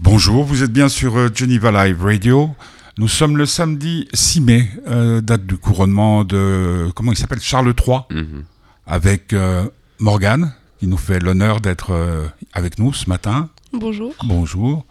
[0.00, 2.50] Bonjour, vous êtes bien sur euh, Geneva Live Radio.
[2.98, 7.74] Nous sommes le samedi 6 mai, euh, date du couronnement de, comment il s'appelle, Charles
[7.86, 8.44] III, Mhm.
[8.86, 13.50] avec euh, Morgane, qui nous fait l'honneur d'être euh, avec nous ce matin.
[13.72, 14.14] Bonjour.
[14.24, 14.84] Bonjour.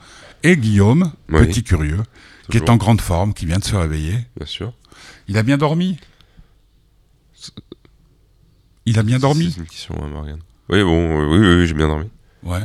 [0.43, 1.47] Et Guillaume, Oui.
[1.47, 2.03] petit curieux,
[2.49, 4.17] qui est en grande forme, qui vient de se réveiller.
[4.37, 4.73] Bien sûr.
[5.27, 5.97] Il a bien dormi?
[8.85, 9.51] Il a bien dormi?
[9.51, 10.39] C'est une question Morgane.
[10.69, 12.09] Oui, bon, oui, oui, oui, j'ai bien dormi.
[12.43, 12.63] Ouais.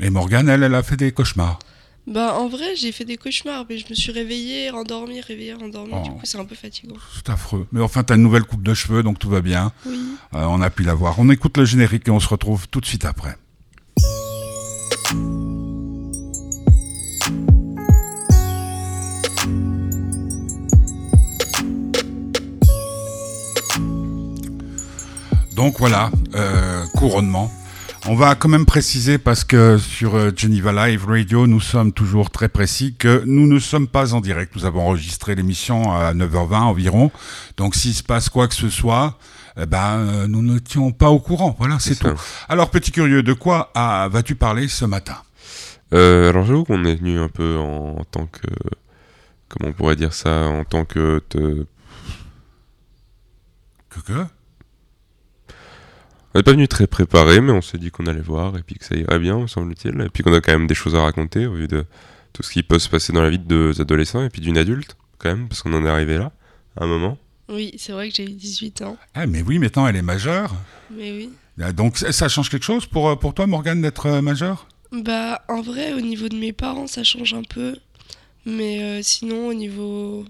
[0.00, 1.58] Et Morgane, elle, elle a fait des cauchemars.
[2.06, 5.92] Bah en vrai j'ai fait des cauchemars mais je me suis réveillée, rendormie, réveillée, rendormie.
[5.94, 6.02] Oh.
[6.02, 6.94] Du coup c'est un peu fatigant.
[7.14, 7.66] C'est affreux.
[7.70, 9.72] Mais enfin, t'as une nouvelle coupe de cheveux, donc tout va bien.
[9.84, 9.98] Oui.
[10.34, 11.18] Euh, on a pu la voir.
[11.18, 13.36] On écoute le générique et on se retrouve tout de suite après.
[25.54, 27.50] Donc voilà, euh, couronnement.
[28.10, 32.30] On va quand même préciser parce que sur euh, Geneva Live Radio, nous sommes toujours
[32.30, 34.54] très précis que nous ne sommes pas en direct.
[34.56, 37.10] Nous avons enregistré l'émission à 9h20 environ.
[37.58, 39.18] Donc s'il se passe quoi que ce soit,
[39.60, 41.54] eh ben, euh, nous ne tiens pas au courant.
[41.58, 42.08] Voilà, c'est tout.
[42.48, 45.16] Alors petit curieux, de quoi ah, vas-tu parler ce matin?
[45.92, 48.40] Euh, alors j'avoue qu'on est venu un peu en, en tant que...
[49.50, 51.18] Comment on pourrait dire ça En tant que...
[51.28, 51.66] te-
[53.90, 54.24] Que que?
[56.34, 58.74] On n'est pas venu très préparé, mais on s'est dit qu'on allait voir et puis
[58.76, 60.00] que ça irait bien, me semble-t-il.
[60.00, 61.84] Et puis qu'on a quand même des choses à raconter au vu de
[62.32, 64.58] tout ce qui peut se passer dans la vie de deux adolescents et puis d'une
[64.58, 66.32] adulte, quand même, parce qu'on en est arrivé là,
[66.78, 67.16] à un moment.
[67.48, 68.98] Oui, c'est vrai que j'ai eu 18 ans.
[69.14, 70.54] Ah mais oui, maintenant elle est majeure.
[70.90, 71.30] Mais oui.
[71.60, 74.68] Ah, Donc ça change quelque chose pour, euh, pour toi, Morgane, d'être euh, majeure?
[74.92, 77.74] Bah en vrai au niveau de mes parents ça change un peu.
[78.44, 80.24] Mais euh, sinon au niveau...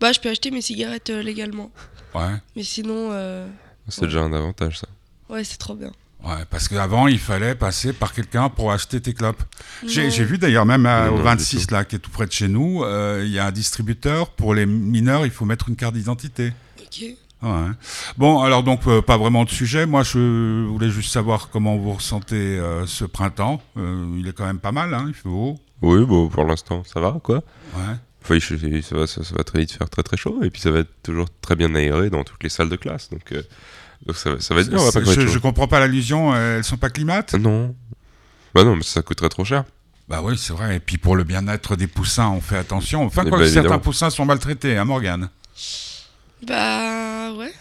[0.00, 1.70] Bah je peux acheter mes cigarettes euh, légalement.
[2.14, 2.34] Ouais.
[2.54, 3.08] Mais sinon...
[3.10, 3.46] euh,
[3.88, 4.06] C'est Ouais.
[4.06, 4.86] déjà un avantage, ça.
[5.28, 5.92] Ouais c'est trop bien.
[6.24, 9.42] Ouais, parce qu'avant, il fallait passer par quelqu'un pour acheter tes clopes.
[9.86, 11.74] J'ai vu d'ailleurs, même à- Non, au non, 26, du tout.
[11.74, 14.30] là, qui est tout près de chez nous, euh, il y a un distributeur.
[14.30, 16.52] Pour les mineurs, il faut mettre une carte d'identité.
[16.80, 17.02] Ok.
[17.42, 17.50] Ouais.
[18.16, 19.84] Bon, alors donc, euh, pas vraiment de sujet.
[19.86, 23.62] Moi, je voulais juste savoir comment vous ressentez euh, ce printemps.
[23.76, 25.56] Euh, il est quand même pas mal, hein, il fait beau.
[25.82, 27.42] Oui, bon, pour l'instant, ça va, quoi.
[27.76, 27.94] Ouais.
[28.24, 30.72] Enfin, ça, va, ça, ça va très vite faire très très chaud et puis ça
[30.72, 33.10] va être toujours très bien aéré dans toutes les salles de classe.
[33.10, 33.42] Donc, euh,
[34.04, 36.34] donc ça, va- ça va être bien, on va pas je, je comprends pas l'allusion,
[36.34, 37.34] euh, elles sont pas climates?
[37.34, 37.74] Non.
[38.54, 39.64] Bah non, mais ça coûterait trop cher.
[40.08, 40.76] Bah oui, c'est vrai.
[40.76, 43.04] Et puis pour le bien-être des poussins, on fait attention.
[43.04, 45.28] Enfin, Eh quoi ben, que certains poussins sont maltraités, hein, Morgane?
[46.46, 47.52] Bah ouais.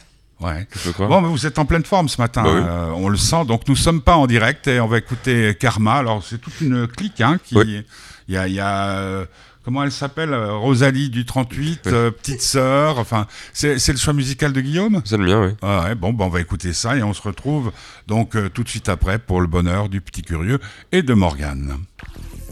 [0.41, 0.68] Ouais.
[1.00, 2.62] Bon, mais vous êtes en pleine forme ce matin, Bah oui.
[2.67, 3.46] euh, on le sent.
[3.46, 5.96] Donc nous sommes pas en direct et on va écouter Karma.
[5.96, 7.84] Alors c'est toute une clique, hein, qui, Oui.
[8.28, 9.25] il y a, il y a, euh,
[9.66, 11.92] comment elle s'appelle, euh, Rosalie du 38, Oui.
[11.92, 13.00] euh, petite sœur.
[13.00, 15.02] Enfin, c'est le choix musical de Guillaume?
[15.03, 15.53] C'est le mien, oui.
[15.62, 17.72] Ah ouais, bon, ben, on va écouter ça et on se retrouve
[18.08, 20.59] donc euh, tout de suite après pour le bonheur du petit curieux
[20.92, 21.78] et de Morgane.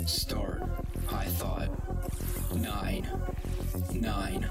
[0.06, 0.42] Start.
[1.12, 1.70] I thought.
[2.56, 3.06] Nine.
[3.94, 4.50] Nine.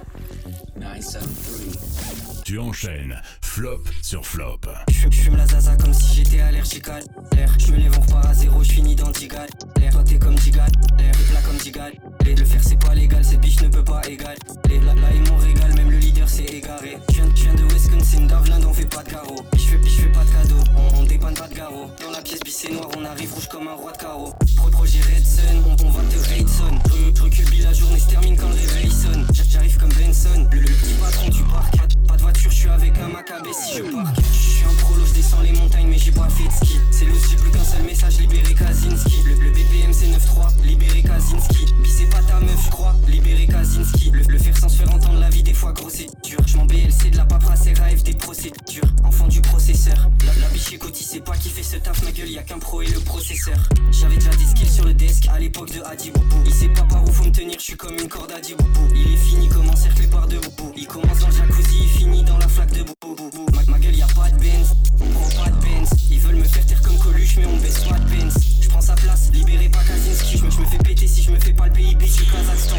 [0.79, 1.79] Nine, seven, three.
[2.45, 3.21] Tu enchaînes
[3.53, 4.61] flop sur flop.
[4.89, 7.01] Je fume la zaza comme si j'étais allergique à
[7.37, 7.53] l'air.
[7.59, 9.47] Je me lève, on repart à zéro, je finis dans Digal.
[9.77, 10.71] L'air, toi comme Digal.
[10.99, 11.93] L'air, plat comme Digal.
[12.25, 14.39] Les- Le faire c'est pas légal, cette biche ne peut pas égaler.
[14.71, 16.97] Les- Là, là ils m'ont régal, même le leader s'est égaré.
[17.11, 19.45] Je viens, de Wisconsin, d'Avland, on fait pas de carreau.
[19.55, 21.91] Je fais, je fais pas de cadeau, on, on dépanne pas de garrot.
[22.03, 24.33] Dans la pièce bissée noire, on arrive rouge comme un roi de carreau.
[24.57, 26.79] Pro projet Red Sun, on, on va te raid son.
[27.31, 29.27] Je, je la journée se termine quand le réveil sonne.
[29.35, 31.77] J'a- J'arrive comme Benson, le, le petit patron du parc.
[32.09, 33.09] Pas, de- voiture, je suis avec un
[33.43, 34.17] macabé si je parque.
[34.33, 36.79] Je suis un prolo, je descends les montagnes, mais j'ai pas fait de ski.
[36.91, 39.23] C'est le plus qu'un seul message, libéré Kaczynski.
[39.25, 41.67] Le, le BPM c'est 9-3, libéré Kaczynski.
[41.83, 44.11] Bisez pas ta meuf, je crois, libéré Kaczynski.
[44.11, 46.39] Le, le faire sans se faire entendre la vie, des fois gros c'est dur.
[46.47, 48.85] Je m'en BLC de la paperasse RAF des procédures.
[49.05, 50.11] Enfant du processeur.
[50.27, 52.43] La, la biche écoute, il sait pas qui fait ce taf, ma gueule, y a
[52.43, 53.59] qu'un pro et le processeur.
[53.91, 56.43] J'avais déjà des skills sur le desk à l'époque de Adiboubou.
[56.47, 58.89] Il sait pas par où faut me tenir, je suis comme une corde à Adiboubou.
[58.95, 60.73] Il est fini comme encerclé par deux boubou.
[60.77, 63.02] Il commence dans le jacuzzi, il finit dans la flaque de boubou.
[66.61, 68.35] Faire comme Coluche, mais on baisse pas de Benz.
[68.61, 70.39] Je prends sa place, libéré pas Kaczynski.
[70.39, 72.77] Je me, je fais péter si je me fais pas le PIB du Kazakhstan.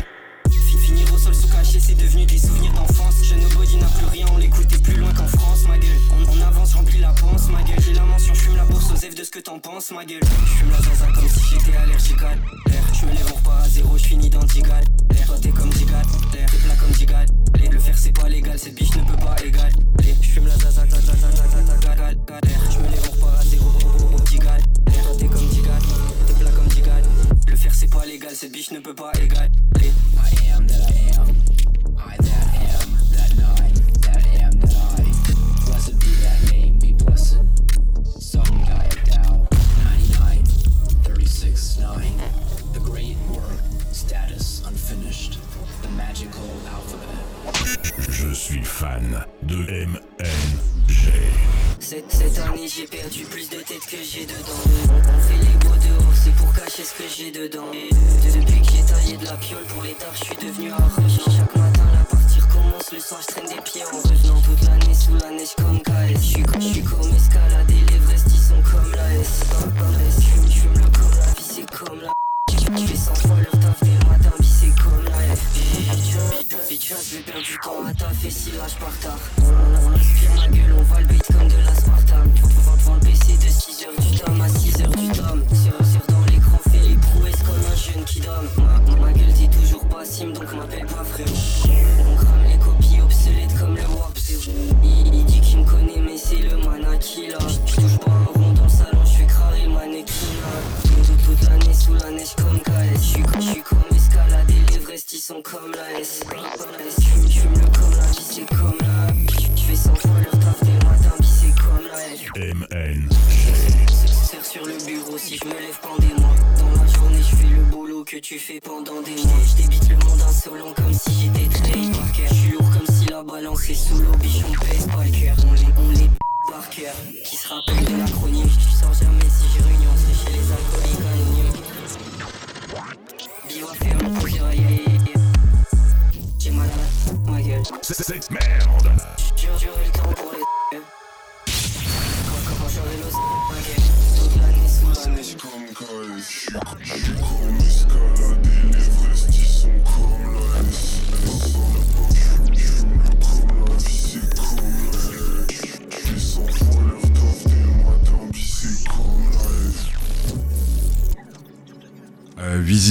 [0.52, 3.16] Fi- Finir au sol sous caché, c'est devenu des souvenirs d'enfance.
[3.24, 5.98] Jeune nobody n'a plus rien, on l'écoutait plus loin qu'en France, ma gueule.
[6.32, 7.80] On, avance, remplit la panse, ma gueule.
[7.86, 10.06] J'ai la mention, je fume la bourse aux F de ce que t'en penses, ma
[10.06, 10.22] gueule.
[10.46, 12.36] Je fume la zaza comme si j'étais allergique à
[12.70, 12.84] l'air.
[12.94, 14.84] Je me lève, repart à zéro, je finis dans Digal.
[15.14, 15.73] L'air, toi t'es comme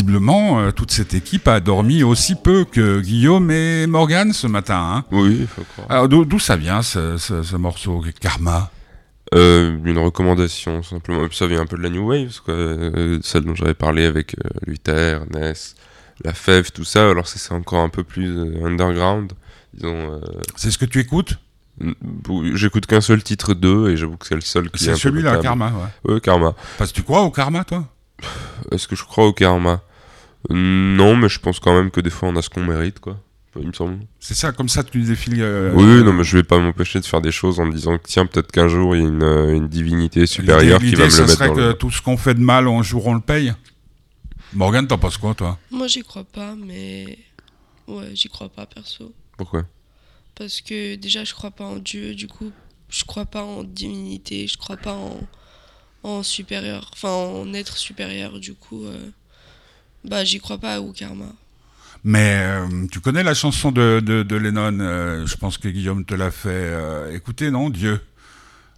[0.03, 4.97] visiblement, euh, toute cette équipe a dormi aussi peu que Guillaume et Morgan ce matin.
[4.97, 5.05] hein.
[5.13, 5.87] Oui, il faut croire.
[5.91, 8.71] Alors d'où ça vient ce, ce- ce morceau Karma?
[9.35, 11.27] Euh, une recommandation, simplement.
[11.31, 12.53] Ça vient un peu de la New Wave, quoi.
[12.55, 15.77] Euh, celle dont j'avais parlé avec euh, Luther, Ness,
[16.25, 17.09] La Fève, tout ça.
[17.09, 19.33] Alors c'est encore un peu plus underground.
[19.73, 20.21] Disons,
[20.57, 21.39] C'est ce que tu écoutes?
[22.55, 25.39] J'écoute qu'un seul titre d'eux et j'avoue que c'est le seul qui C'est celui-là.
[25.39, 25.73] Karma.
[26.05, 26.15] Ouais.
[26.15, 26.55] Ouais, Karma.
[26.77, 27.85] Parce que tu crois au Karma, toi?
[28.71, 29.81] Est-ce que je crois au karma?
[30.51, 33.19] Non, mais je pense quand même que des fois on a ce qu'on mérite, quoi.
[33.61, 33.99] Il me semble.
[34.19, 35.43] C'est ça, comme ça tu défiles.
[35.43, 37.99] euh, oui, non, mais je vais pas m'empêcher de faire des choses en me disant
[37.99, 40.97] que tiens, peut-être qu'un jour il y a une, euh, une divinité supérieure l'idée- qui
[40.97, 41.75] va me le ça mettre serait dans que le.
[41.75, 43.53] tout ce qu'on fait de mal, un jour on le paye.
[44.55, 45.59] Morgan, t'en penses quoi, toi?
[45.71, 47.19] Moi, j'y crois pas, mais.
[47.87, 49.13] Ouais, j'y crois pas, perso.
[49.37, 49.65] Pourquoi?
[50.35, 52.51] Parce que déjà, je crois pas en Dieu, du coup,
[52.89, 55.21] je crois pas en divinité, je crois pas en,
[56.05, 58.99] en supérieur, enfin en être supérieur, du coup, euh,
[60.05, 61.27] bah, j'y crois pas au karma.
[62.05, 66.05] Mais euh, tu connais la chanson de, de, de Lennon, euh, je pense que Guillaume
[66.05, 68.01] te l'a fait euh, écouter, non Dieu?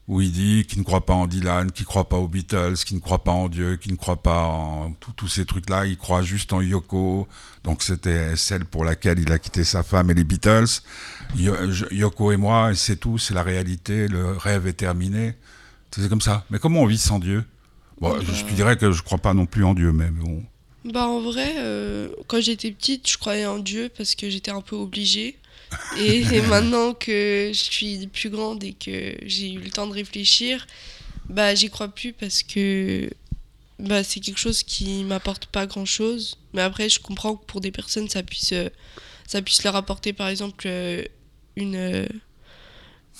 [0.06, 2.74] Où il dit qu'il ne croit pas en Dylan, qu'il ne croit pas aux Beatles,
[2.84, 5.96] qu'il ne croit pas en Dieu, qu'il ne croit pas en tous ces trucs-là, il
[5.96, 7.26] croit juste en Yoko.
[7.62, 10.82] Donc c'était celle pour laquelle il a quitté sa femme et les Beatles.
[11.36, 15.36] Yo- je- Yoko et moi, c'est tout, c'est la réalité, le rêve est terminé.
[15.90, 16.44] C'est comme ça.
[16.50, 17.42] Mais comment on vit sans Dieu?
[17.98, 20.44] Bon, je, je te dirais que je crois pas non plus en Dieu, mais bon.
[20.84, 24.60] Bah, en vrai, euh, quand j'étais petite, je croyais en Dieu parce que j'étais un
[24.60, 25.38] peu obligée.
[25.96, 29.94] Et, et maintenant que je suis plus grande et que j'ai eu le temps de
[29.94, 30.66] réfléchir,
[31.28, 33.08] bah, j'y crois plus parce que
[33.78, 36.38] bah, c'est quelque chose qui m'apporte pas grand chose.
[36.52, 38.68] Mais après, je comprends que pour des personnes, ça puisse, euh,
[39.26, 41.02] ça puisse leur apporter par exemple euh,
[41.56, 42.06] une,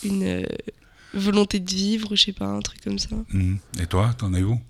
[0.04, 0.46] une
[1.14, 3.16] volonté de vivre, je sais pas, un truc comme ça.
[3.30, 3.58] Mhm.
[3.80, 4.60] Et toi, t'en es où?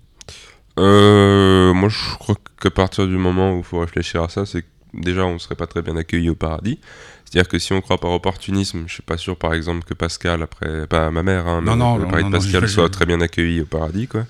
[0.79, 4.61] Euh, moi, je crois qu'à partir du moment où il faut réfléchir à ça, c'est
[4.61, 6.79] que déjà, on serait pas très bien accueilli au paradis.
[7.25, 10.43] C'est-à-dire que si on croit par opportunisme, je suis pas sûr, par exemple, que Pascal,
[10.43, 13.05] après, pas ma mère, hein, mais Non, non, le non, pari de Pascal soit très
[13.05, 14.25] bien accueilli au paradis, quoi.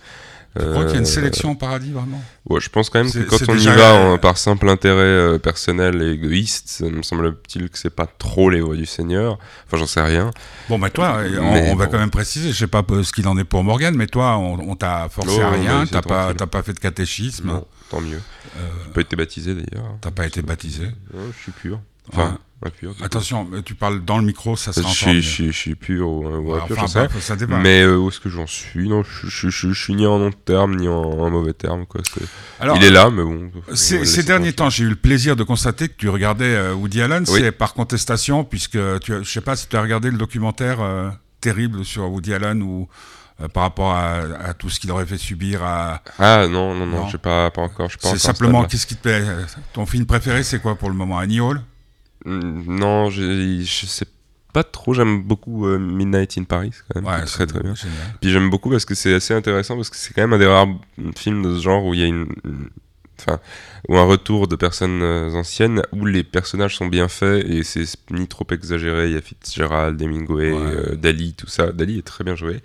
[0.57, 3.03] Tu crois qu'il y a une Euh, sélection au paradis, vraiment Ouais, je pense quand
[3.03, 6.69] même que quand on déjà- y va en- par simple intérêt euh, personnel et égoïste,
[6.69, 9.37] ça me semble-t-il que c'est pas trop les voies du Seigneur.
[9.67, 10.31] Enfin, j'en sais rien.
[10.69, 11.91] Bon, mais toi, on, Mais on va bon.
[11.91, 14.59] quand même préciser, je sais pas ce qu'il en est pour Morgane, mais toi, on,
[14.69, 17.65] on t'a forcé Oh, à va rien, t'as pas, t'as pas fait de catéchisme, Non,
[17.89, 18.21] tant mieux.
[18.57, 19.97] euh, J'ai pas été baptisé d'ailleurs.
[19.99, 20.85] t'as pas été baptisé.
[21.13, 21.79] Non, je suis pur.
[22.13, 22.37] Enfin.
[23.03, 26.25] Attention, tu parles dans le micro, ça sera suis, je suis, je suis pur ou,
[26.27, 27.07] ou Ouais, impur, enfin, j'en sais rien.
[27.09, 27.57] bref, ça dépend.
[27.59, 28.87] Mais euh, où est-ce que j'en suis?
[28.89, 31.85] Non, je, je, suis ni en bon terme ni en, en mauvais terme.
[31.85, 32.01] Quoi.
[32.13, 32.25] C'est-
[32.59, 33.51] Alors, Il est là, mais bon.
[33.55, 36.73] on va Ces, derniers temps, j'ai eu le plaisir de constater que tu regardais euh,
[36.73, 37.39] Woody Allen, Oui.
[37.41, 40.77] c'est par contestation, puisque tu, as- je sais pas si tu as regardé le documentaire
[40.81, 41.09] euh,
[41.41, 42.87] terrible sur Woody Allen ou
[43.41, 46.01] euh, par rapport à, à tout ce qu'il aurait fait subir à.
[46.19, 47.11] Ah non, non, non, Non.
[47.21, 47.87] pas, pas encore.
[47.89, 49.21] je suis pas C'est encore à ce simplement, qu'est-ce qui te plaît?
[49.23, 49.43] Euh,
[49.73, 51.19] Ton film préféré, c'est quoi pour le moment?
[51.19, 51.61] Annie Hall?
[52.25, 54.05] Non, j'ai- je sais
[54.53, 54.93] pas trop.
[54.93, 57.75] J'aime beaucoup euh, Midnight in Paris, c'est quand même Ouais, très très bien.
[57.75, 57.97] génial.
[58.21, 60.45] Puis j'aime beaucoup parce que c'est assez intéressant parce que c'est quand même un des
[60.47, 60.67] rares
[61.17, 62.69] films de ce genre où il y a une, une-
[63.19, 63.39] enfin,
[63.89, 67.83] ou un retour de personnes euh, anciennes où les personnages sont bien faits et c'est
[68.11, 69.07] ni trop exagéré.
[69.07, 70.59] Il y a Fitzgerald, Hemingway, Ouais.
[70.59, 71.71] euh, Dali, tout ça.
[71.71, 72.61] Dali est très bien joué.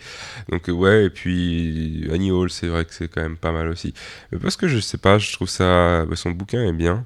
[0.49, 3.69] Donc euh, ouais, et puis Annie Hall, c'est vrai que c'est quand même pas mal
[3.69, 3.95] aussi.
[4.33, 7.05] Mais parce que je sais pas, je trouve ça, bah, son bouquin est bien.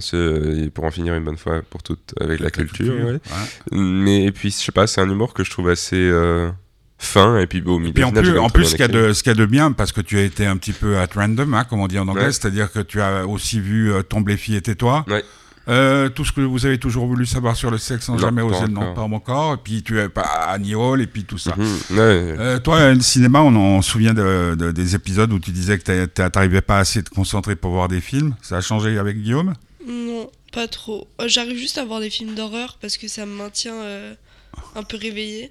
[0.00, 2.94] Ce- pour en finir une bonne fois pour toutes avec la, culture.
[2.94, 3.12] ouais.
[3.12, 3.18] ouais.
[3.72, 6.50] Mais et puis je sais pas, c'est un humour que je trouve assez euh,
[6.98, 7.90] fin et puis au milieu.
[7.90, 9.38] Et puis en plus, en plus ce qu'il y, a de- ce qu'il y a
[9.38, 11.88] de bien, parce que tu as été un petit peu at random, hein, comme on
[11.88, 12.32] dit en anglais, Ouais.
[12.32, 15.04] c'est-à-dire que tu as aussi vu euh, Tomber fille et tais-toi.
[15.68, 18.42] Euh, tout ce que vous avez toujours voulu savoir sur le sexe sans Non, jamais
[18.42, 19.54] oser le nom, pas mon corps.
[19.54, 21.54] Et puis tu as pas Annie Hall et puis tout ça.
[21.56, 21.66] Mhm.
[21.98, 26.06] Euh, toi, le cinéma, on, se souvient de, de- des épisodes où tu disais que
[26.06, 28.34] t'as- t'arrivais pas assez à te concentrer pour voir des films.
[28.42, 29.54] Ça a changé avec Guillaume?
[29.86, 31.08] Non, pas trop.
[31.20, 34.14] Euh, J'arrive juste à voir des films d'horreur parce que ça me maintient euh,
[34.74, 35.50] un peu réveillée.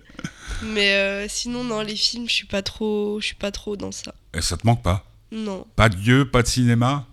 [0.64, 3.92] Mais euh, sinon, non, les films, je suis pas trop, je suis pas trop dans
[3.92, 4.14] ça.
[4.34, 5.06] Et ça te manque pas?
[5.32, 5.66] Non.
[5.76, 7.06] Pas de Dieu, pas de cinéma?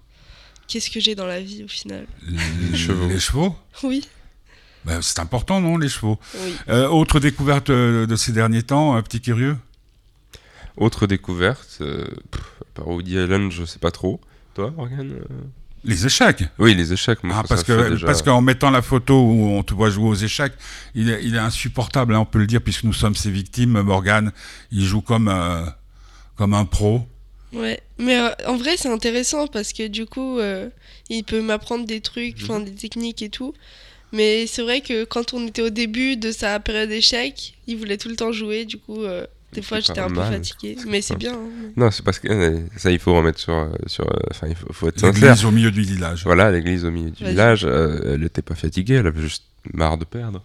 [0.66, 2.06] Qu'est-ce que j'ai dans la vie au final?
[2.26, 3.08] Les, chevaux.
[3.08, 3.56] Les chevaux?
[3.82, 4.06] Oui,
[4.84, 6.18] Ben, C'est important, non, les chevaux?
[6.34, 6.54] Oui.
[6.68, 9.56] Euh, Autre découverte de ces derniers temps, un petit curieux?
[10.76, 12.06] Autre découverte, euh,
[12.75, 14.20] part Woody Allen, je sais pas trop.
[14.54, 15.25] Toi, Morgan euh
[15.85, 17.23] Les échecs Oui, les échecs.
[17.23, 20.08] moi, Ah, parce que déjà- parce qu'en mettant la photo où on te voit jouer
[20.08, 20.52] aux échecs,
[20.94, 23.80] il est, il est insupportable, hein, on peut le dire, puisque nous sommes ses victimes.
[23.82, 24.32] Morgan,
[24.73, 25.64] il joue comme euh,
[26.37, 27.06] comme un pro.
[27.52, 30.68] Ouais, mais euh, en vrai c'est intéressant parce que du coup euh,
[31.08, 33.54] il peut m'apprendre des trucs, enfin des techniques et tout.
[34.12, 37.97] Mais c'est vrai que quand on était au début de sa période d'échec, il voulait
[37.99, 40.33] tout le temps jouer, du coup euh, des fois j'étais un peu mal.
[40.35, 40.76] fatiguée.
[40.87, 41.33] Mais c'est bien.
[41.33, 41.71] hein.
[41.76, 44.05] Non, c'est parce que euh, ça, il faut remettre sur, euh, sur.
[44.05, 45.23] euh, Enfin, il faut, faut être sincère.
[45.31, 46.23] L'église au milieu du village.
[46.25, 49.97] Voilà, l'église au milieu du village, euh, elle était pas fatiguée, elle avait juste marre
[49.99, 50.43] de perdre.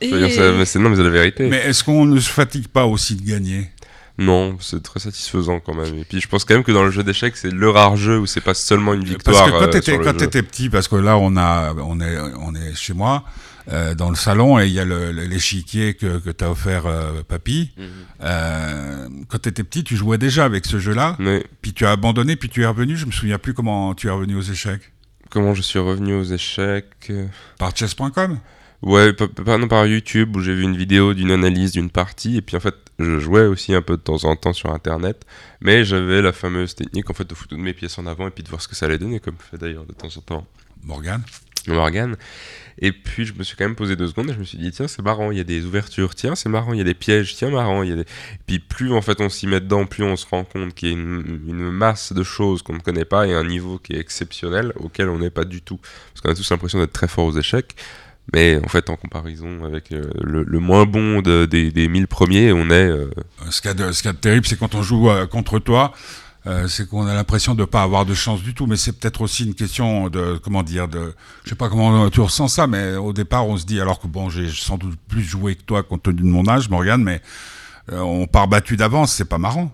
[0.00, 0.08] Et...
[0.08, 0.28] Dire
[0.66, 1.48] c'est non, mais c'est la vérité.
[1.48, 3.70] Mais est-ce qu'on ne se fatigue pas aussi de gagner?
[4.16, 5.98] Non, c'est très satisfaisant quand même.
[5.98, 8.18] Et puis je pense quand même que dans le jeu d'échecs, c'est le rare jeu
[8.20, 9.36] où c'est pas seulement une victoire.
[9.36, 12.16] Parce que quand euh, t'étais quand t'étais petit, parce que là on a on est
[12.40, 13.24] on est chez moi
[13.72, 17.72] euh, dans le salon et il y a l'échiquier que que t'as offert euh, papy.
[17.76, 17.84] Mhm.
[18.22, 21.16] Euh, quand t'étais petit, tu jouais déjà avec ce jeu-là.
[21.62, 22.96] Puis tu as abandonné, puis tu es revenu.
[22.96, 24.92] Je me souviens plus comment tu es revenu aux échecs.
[25.30, 27.10] comment je suis revenu aux échecs
[27.58, 28.38] Par chess.com.
[28.82, 32.36] Ouais, pas, pas- non, par YouTube où j'ai vu une vidéo d'une analyse d'une partie
[32.36, 35.24] et puis en fait je jouais aussi un peu de temps en temps sur internet,
[35.62, 38.30] mais j'avais la fameuse technique en fait de foutre toutes mes pièces en avant et
[38.30, 40.46] puis de voir ce que ça allait donner, comme fait d'ailleurs de temps en temps
[40.82, 41.22] Morgan.
[41.72, 42.16] Morgan.
[42.80, 44.72] Et puis je me suis quand même posé deux secondes et je me suis dit
[44.72, 46.94] tiens c'est marrant, il y a des ouvertures, tiens c'est marrant, il y a des
[46.94, 48.02] pièges, tiens marrant, il y a des...
[48.02, 48.06] Et
[48.46, 50.92] puis plus en fait on s'y met dedans, plus on se rend compte qu'il y
[50.92, 54.72] a une, masse de choses qu'on ne connaît pas et un niveau qui est exceptionnel
[54.76, 55.78] auquel on n'est pas du tout.
[55.78, 57.76] Parce qu'on a tous l'impression d'être très fort aux échecs.
[58.32, 62.52] Mais en fait, en comparaison avec euh, le, moins bon de- des, des 1000 premiers,
[62.52, 62.88] on est.
[62.88, 63.10] euh,
[63.50, 63.74] ce qu'il y
[64.08, 65.92] a de terrible, c'est quand on joue euh, contre toi,
[66.46, 68.66] euh, c'est qu'on a l'impression de ne pas avoir de chance du tout.
[68.66, 72.20] Mais c'est peut-être aussi une question de, comment dire, de, je sais pas comment tu
[72.20, 75.22] ressens ça, mais au départ, on se dit, alors que bon, j'ai sans doute plus
[75.22, 77.22] joué que toi compte tenu de mon âge, Morgan, mais
[77.92, 79.72] euh, on part battu d'avance, c'est pas marrant.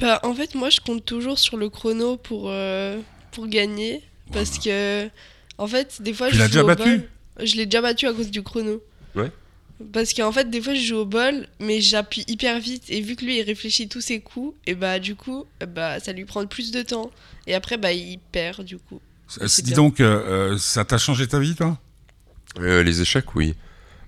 [0.00, 3.00] Bah, en fait, moi, je compte toujours sur le chrono pour, euh,
[3.32, 4.02] pour gagner.
[4.32, 5.08] Parce que,
[5.58, 7.02] en fait, des fois, Tu je l'as déjà battu.
[7.42, 8.80] Je l'ai déjà battu à cause du chrono.
[9.16, 9.32] Ouais.
[9.92, 12.84] Parce qu'en fait, des fois, je joue au bol, mais j'appuie hyper vite.
[12.88, 15.98] Et vu que lui, il réfléchit tous ses coups, et bah, du coup, euh, bah,
[16.00, 17.10] ça lui prend plus de temps.
[17.46, 19.00] Et après, bah, il perd, du coup.
[19.40, 19.76] Dis bien.
[19.76, 21.78] donc, euh, euh, ça t'a changé ta vie, toi?
[22.58, 23.54] Euh, les échecs, oui.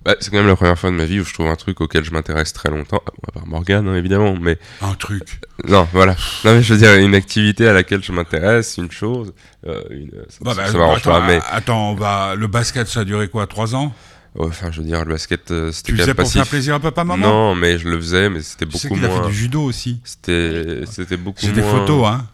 [0.05, 1.79] Bah, c'est quand même la première fois de ma vie où je trouve un truc
[1.79, 3.01] auquel je m'intéresse très longtemps.
[3.07, 4.59] Ah, bon, à part Morgan, hein, évidemment, mais.
[4.81, 5.39] Un truc.
[5.65, 6.17] Non, voilà.
[6.43, 9.33] Non, mais je veux dire, une activité à laquelle je m'intéresse, une chose.
[9.65, 10.11] euh, une...
[10.27, 11.39] Ça, Bah, bah, ça m'arrange attends, pas, mais.
[11.49, 13.85] attends, va, le basket, ça a duré quoi, trois ans?
[13.85, 13.91] Ouais,
[14.37, 17.03] Enfin, je veux dire, le basket, euh, c'était Tu faisais pour faire plaisir à papa,
[17.03, 17.27] maman?
[17.27, 19.27] Non, mais je le faisais, mais c'était Tu sais beaucoup qu'il a fait moins.
[19.29, 19.99] du judo aussi.
[20.03, 21.55] C'était c'était beaucoup J'ai moins.
[21.55, 22.27] des photos, hein.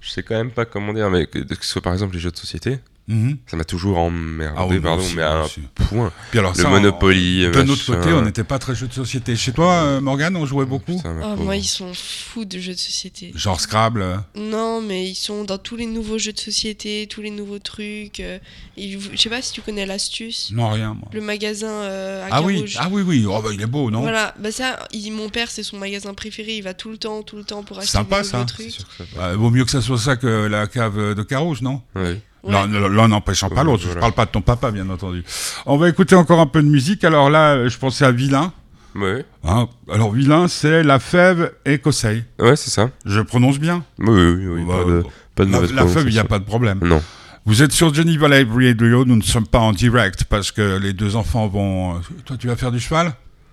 [0.00, 2.20] Je sais quand même pas comment dire, mais que, que ce soit par exemple les
[2.20, 3.38] jeux de société, Mhm.
[3.46, 6.12] ça m'a toujours emmerdé, Ah oui, pardon, aussi, mais à un point.
[6.30, 8.92] Puis alors Le ça, Monopoly, on- de notre côté, on n'était pas très jeux de
[8.92, 9.36] société.
[9.36, 11.44] Chez toi, euh, Morgane, on jouait beaucoup Putain, Oh, pauvre.
[11.44, 13.32] moi, ils sont fous de jeux de société.
[13.36, 14.02] Genre Scrabble.
[14.02, 14.16] euh.
[14.34, 18.20] Non, mais ils sont dans tous les nouveaux jeux de société, tous les nouveaux trucs.
[18.20, 18.38] euh,
[18.76, 20.50] je sais pas si tu connais l'astuce.
[20.52, 21.08] Non, rien, moi.
[21.12, 23.24] Le magasin euh, à Ah oui, ah oui, oui.
[23.28, 24.00] Oh, bah, il est beau, non?
[24.00, 26.56] Voilà, bah ça, il- mon père, c'est son magasin préféré.
[26.56, 28.38] Il va tout le temps, tout le temps pour acheter Sympa, des ça.
[28.38, 28.70] nouveaux trucs.
[28.72, 31.62] sûr que ça Bah, Vaut mieux que ça soit ça que la cave de Carouge,
[31.62, 31.80] non?
[31.94, 32.20] Ouais.
[32.48, 33.84] L'un n'empêchant pas l'autre.
[33.92, 35.24] Je parle pas de ton papa, bien entendu.
[35.66, 37.04] On va écouter encore un peu de musique.
[37.04, 38.52] Alors là, euh, je pensais à Vilain.
[38.94, 39.68] Ouais, hein.
[39.92, 42.22] Alors Vilain, c'est la fève écossaise.
[42.38, 42.88] ouais c'est ça.
[43.04, 43.84] Je prononce bien?
[43.98, 45.02] Oui, oui, oui, Bah, pas de,
[45.34, 46.78] pas de La, la fève, il n'y a pas de problème.
[46.82, 47.02] Non.
[47.44, 50.92] Vous êtes sur Geneva Live Radio, nous ne sommes pas en direct parce que les
[50.94, 52.00] deux enfants vont...
[52.24, 53.12] Toi, tu vas faire du cheval?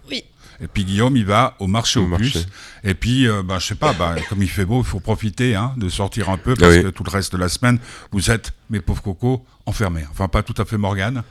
[0.09, 0.23] Oui.
[0.63, 2.35] Et puis Guillaume, il va au marché Au au bus.
[2.35, 2.47] marché.
[2.83, 5.55] Et puis, euh, bah, je sais pas, bah, comme il fait beau, il faut profiter
[5.55, 6.83] hein, de sortir un peu parce oui.
[6.83, 7.79] que tout le reste de la semaine,
[8.11, 10.05] vous êtes, mes pauvres cocos, enfermés.
[10.11, 11.23] Enfin, pas tout à fait Morgane.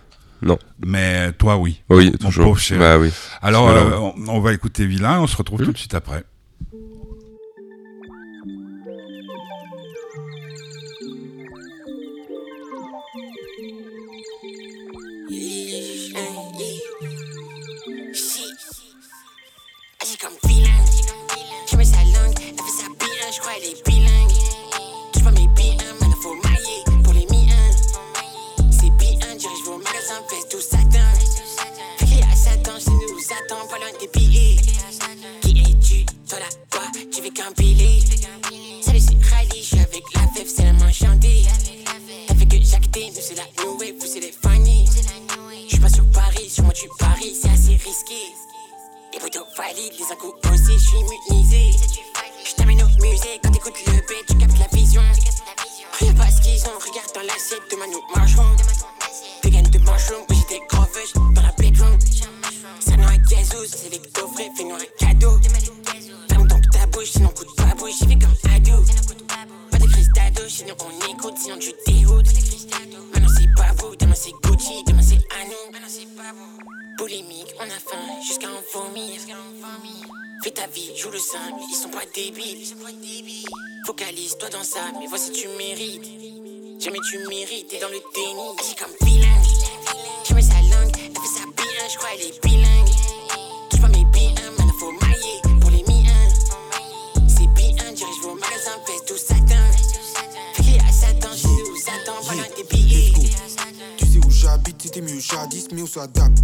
[0.43, 0.59] Non.
[0.85, 1.81] Mais toi, oui.
[1.89, 2.45] Oui, Mon toujours.
[2.47, 2.81] pauvre chéri.
[2.81, 3.11] Bah oui.
[3.41, 5.67] Alors, euh, on, on va écouter Vilain, on se retrouve Mhm.
[5.67, 6.25] tout de suite après.
[46.83, 48.35] Tu paries, c'est assez risqué.
[49.13, 51.71] Les poteaux valides, les incous aussi, je suis immunisé.
[52.45, 55.03] Je t'amène au musée, quand t'écoutes le B, tu captes la vision.
[56.01, 58.57] Regarde pas ce qu'ils ont, regarde dans l'assiette, demain nous mangerons.
[84.63, 86.05] Dans ça, mais voici tu mérites.
[86.79, 88.47] Jamais tu mérites, t'es dans le déni.
[88.61, 89.47] Agis comme bilingue.
[90.29, 92.89] Je mets sa langue, elle fait sa bien, je crois elle est bilingue.
[93.71, 96.29] Tu vois mes bien, maintenant faut mailler pour les mi-un.
[97.29, 99.65] C'est bien, dirige vos magasins, fais tout satin.
[100.55, 103.13] Qu'il y a Satan, chez nous attend, pas loin des billets.
[103.97, 106.39] Tu sais où j'habite, c'était mieux jadis, mais on s'adapte.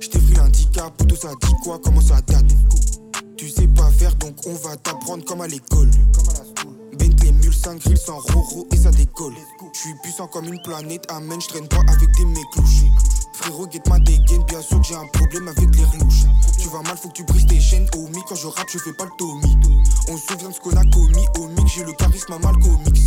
[0.00, 2.44] J't'ai pris l'handicap, tout ça dit quoi, comment ça date?
[3.36, 5.90] Tu sais pas faire, donc on va t'apprendre comme à l'école.
[7.62, 9.34] 5 grilles sans roro et ça décolle.
[9.72, 12.82] J'suis puissant comme une planète, amen, j'traîne pas avec des méclouches.
[13.34, 16.24] Frérot, guette ma dégaine, bien sûr que j'ai un problème avec les relouches.
[16.58, 18.22] Tu vas mal, faut que tu brises tes chaînes, homie.
[18.28, 19.56] Quand je rappe, je fais pas le Tommy.
[20.08, 23.00] On se souvient de ce qu'on a commis, mix, j'ai le charisme à mal comics.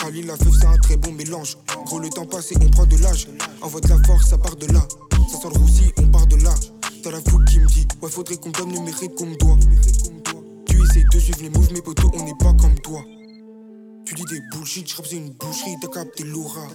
[0.00, 1.56] Khalil, la feuve, c'est un très bon mélange.
[1.86, 3.26] Gros, le temps passé, on prend de l'âge.
[3.62, 4.86] Envoie de la force, ça part de là.
[5.32, 6.54] Ça sort le roussi, on part de là.
[7.02, 9.56] T'as la fou qui me dit, ouais, faudrait qu'on donne le mérite qu'on me doit.
[10.66, 13.02] Tu essayes de suivre les moves, mes potos, on n'est pas comme toi.
[14.08, 16.66] Tu dis des bullshit, je c'est une boucherie, t'as capté l'aura.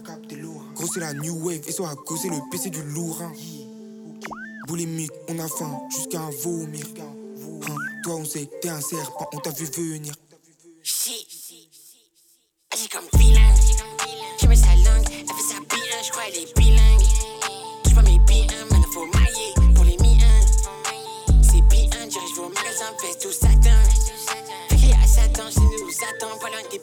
[0.76, 3.24] Gros, c'est la new wave, et soit à causer le PC du lourd.
[4.68, 6.86] Boulimique, on a faim, jusqu'à un vomir.
[7.00, 10.14] Hein, toi, on sait que t'es un serpent, on t'a vu venir.
[10.84, 11.26] Shit.
[12.72, 13.42] Agis comme bilingue.
[14.40, 17.08] Je mets sa langue, elle fait sa bien, je crois elle est bilingue.
[17.84, 21.42] Tu vois mes bien, maintenant faut mailler pour les mi-un.
[21.42, 23.82] C'est bien, dirige vos magasins, fais tout satin.
[24.70, 26.78] Fait a Satan, chez nous attend, pas loin des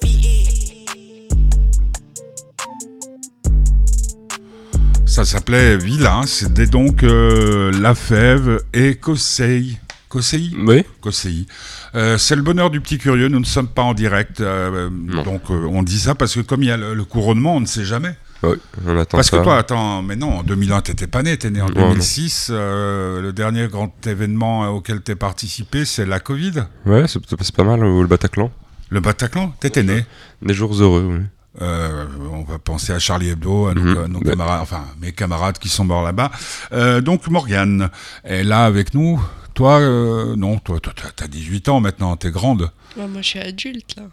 [5.21, 9.79] Ça s'appelait Vilain, c'était donc euh, La Fève et Kosei.
[10.09, 10.83] Kosei Oui.
[11.03, 11.45] Kosei.
[11.95, 14.89] Euh, c'est le bonheur du petit curieux, nous ne sommes pas en direct, euh,
[15.25, 17.67] donc on dit ça parce que comme il y a le, le couronnement, on ne
[17.67, 18.15] sait jamais.
[18.43, 18.57] Oui,
[18.87, 19.37] on attend Parce ça.
[19.37, 21.89] que toi, attends, mais non, en 2001, t'étais pas né, t'es né en Non, non.
[21.91, 22.49] 2006.
[22.51, 26.65] euh, le dernier grand événement auquel t'es participé, c'est la Covid.
[26.87, 28.51] Ouais, c'est c'est pas mal, ou le Bataclan.
[28.89, 30.07] Le Bataclan, t'étais né.
[30.41, 31.25] Des jours heureux, oui.
[31.61, 33.99] Euh, on va penser à Charlie Hebdo, à nos, Mhm.
[34.05, 34.25] à nos Ouais.
[34.31, 36.31] camarades, enfin mes camarades qui sont morts là-bas.
[36.73, 37.91] Euh, donc Morgane
[38.25, 39.21] est là avec nous.
[39.55, 42.71] Toi, euh, non, toi, toi, t'as- t'as 18 ans maintenant, t'es grande.
[42.97, 44.05] Bah, moi, je suis adulte, là.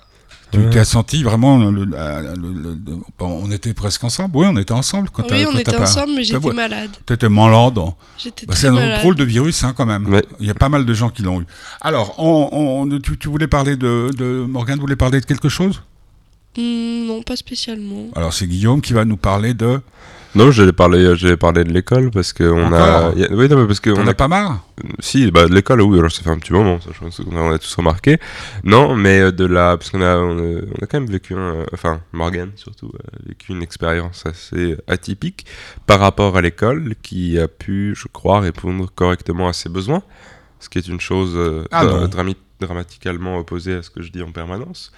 [0.51, 0.69] Tu Ouais.
[0.71, 4.35] t'as senti vraiment, le- la- le- le- le- bon, on était presque ensemble.
[4.37, 6.53] Oui, on était ensemble quand oui, on quand était pas- ensemble, mais j'étais ouais.
[6.53, 6.89] malade.
[7.05, 7.77] T'étais malade.
[8.17, 10.07] J'étais Bah, c'est un drôle de virus hein, quand même.
[10.07, 10.25] Ouais.
[10.39, 11.45] Il y a pas mal de gens qui l'ont eu.
[11.81, 12.49] Alors, on,
[12.89, 15.81] on- tu, tu voulais parler de, de Morgane voulait parler de quelque chose?
[16.57, 18.07] Hmm, non, pas spécialement.
[18.15, 19.79] Alors c'est Guillaume qui va nous parler de.
[20.35, 22.99] Non, j'allais parler, j'allais parler de l'école parce que on a.
[23.07, 24.63] Encore y a- Oui, non, mais parce que On a a pas marre
[24.99, 27.35] Si, bah, de l'école, oui, alors ça fait un petit moment, ça, je pense qu'on
[27.35, 28.19] a, on a tous remarqué.
[28.63, 29.77] Non, mais euh, de la.
[29.77, 32.91] Parce qu'on a, on a, on a quand même vécu, un, euh, enfin, Morgan surtout,
[33.03, 35.45] a vécu une expérience assez atypique
[35.87, 40.03] par rapport à l'école qui a pu, je crois, répondre correctement à ses besoins,
[40.59, 44.21] ce qui est une chose euh, Ah dra- dramaticalement opposée à ce que je dis
[44.21, 44.91] en permanence.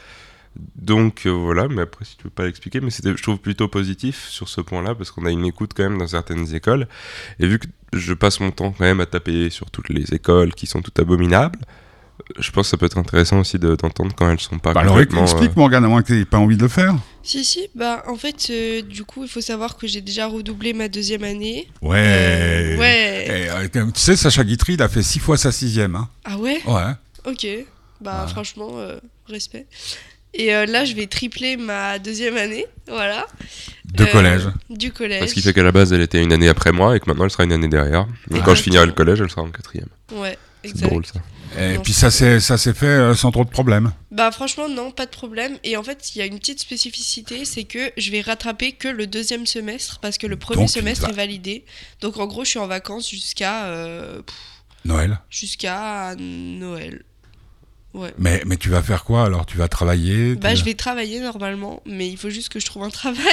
[0.76, 3.68] Donc euh, voilà, mais après si tu veux pas l'expliquer, mais c'était je trouve plutôt
[3.68, 6.88] positif sur ce point-là parce qu'on a une écoute quand même dans certaines écoles
[7.40, 10.54] et vu que je passe mon temps quand même à taper sur toutes les écoles
[10.54, 11.60] qui sont toutes abominables,
[12.38, 14.82] Je pense que ça peut être intéressant aussi de- d'entendre quand elles sont pas Bah
[14.82, 16.94] alors explique euh, Morgane, à moins que tu pas envie de le faire.
[17.24, 20.74] Si, si, bah en fait, euh, du coup, il faut savoir que j'ai déjà redoublé
[20.74, 21.68] ma deuxième année.
[21.82, 21.98] Ouais.
[21.98, 23.46] Euh, ouais.
[23.46, 25.96] Et, euh, tu sais, Sacha Guitry, il a fait six fois sa sixième.
[25.96, 26.10] Hein.
[26.26, 26.62] Ah ouais?
[26.68, 26.92] Ouais.
[27.26, 27.48] Ok.
[28.02, 28.32] Bah Ouais.
[28.32, 29.66] franchement, euh, respect.
[30.34, 33.26] Et euh, là, je vais tripler ma deuxième année, voilà.
[33.86, 34.44] De Euh, collège.
[34.70, 35.30] Du collège.
[35.30, 37.26] Ce qui fait qu'à la base, elle était une année après moi et que maintenant,
[37.26, 38.08] elle sera une année derrière.
[38.30, 39.88] Donc, quand je finirai le collège, elle sera en quatrième.
[40.12, 40.88] Ouais, C'est exact.
[40.88, 41.20] drôle ça.
[41.58, 43.92] Et Non, puis ça s'est ça s'est fait euh, sans trop de problèmes.
[44.12, 45.58] Bah franchement non, pas de problème.
[45.64, 48.88] Et en fait, il y a une petite spécificité, c'est que je vais rattraper que
[48.88, 51.66] le deuxième semestre parce que le premier Donc, semestre est validé.
[52.02, 54.36] Donc en gros, je suis en vacances jusqu'à euh, pff,
[54.86, 55.20] Noël.
[55.32, 57.02] jusqu'à Noël.
[57.94, 58.14] Ouais.
[58.20, 59.46] Mais, mais tu vas faire quoi alors?
[59.46, 62.84] Tu vas travailler Bah je vais travailler normalement, mais il faut juste que je trouve
[62.84, 63.24] un travail.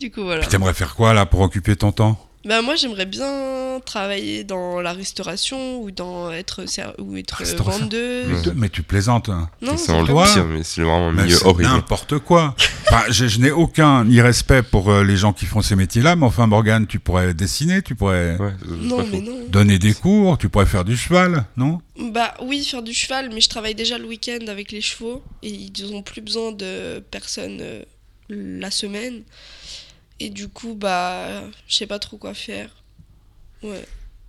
[0.00, 0.40] du coup voilà.
[0.40, 2.18] Puis t'aimerais faire quoi là pour occuper ton temps?
[2.44, 7.56] Bah moi j'aimerais bien travailler dans la restauration ou dans être ser- ou être euh,
[7.62, 8.26] vendeuse.
[8.28, 9.28] mais, tu- mais tu plaisantes.
[9.28, 9.48] hein.
[9.60, 11.70] Non, c'est le pire, mais c'est vraiment un milieu c'est horrible.
[11.70, 12.54] n'importe quoi.
[12.88, 16.26] Enfin, je je n'ai aucun irrespect pour euh, les gens qui font ces métiers-là, mais
[16.26, 19.38] enfin, Morgane, tu pourrais dessiner, tu pourrais Ouais, Non mais non.
[19.48, 21.80] donner des cours, tu pourrais faire du cheval, non?
[22.10, 25.48] Bah oui, faire du cheval, mais je travaille déjà le week-end avec les chevaux et
[25.50, 27.82] ils ont plus besoin de personnes euh,
[28.28, 29.22] la semaine.
[30.24, 32.68] Et du coup, bah, je sais pas trop quoi faire.
[33.62, 33.84] Ouais.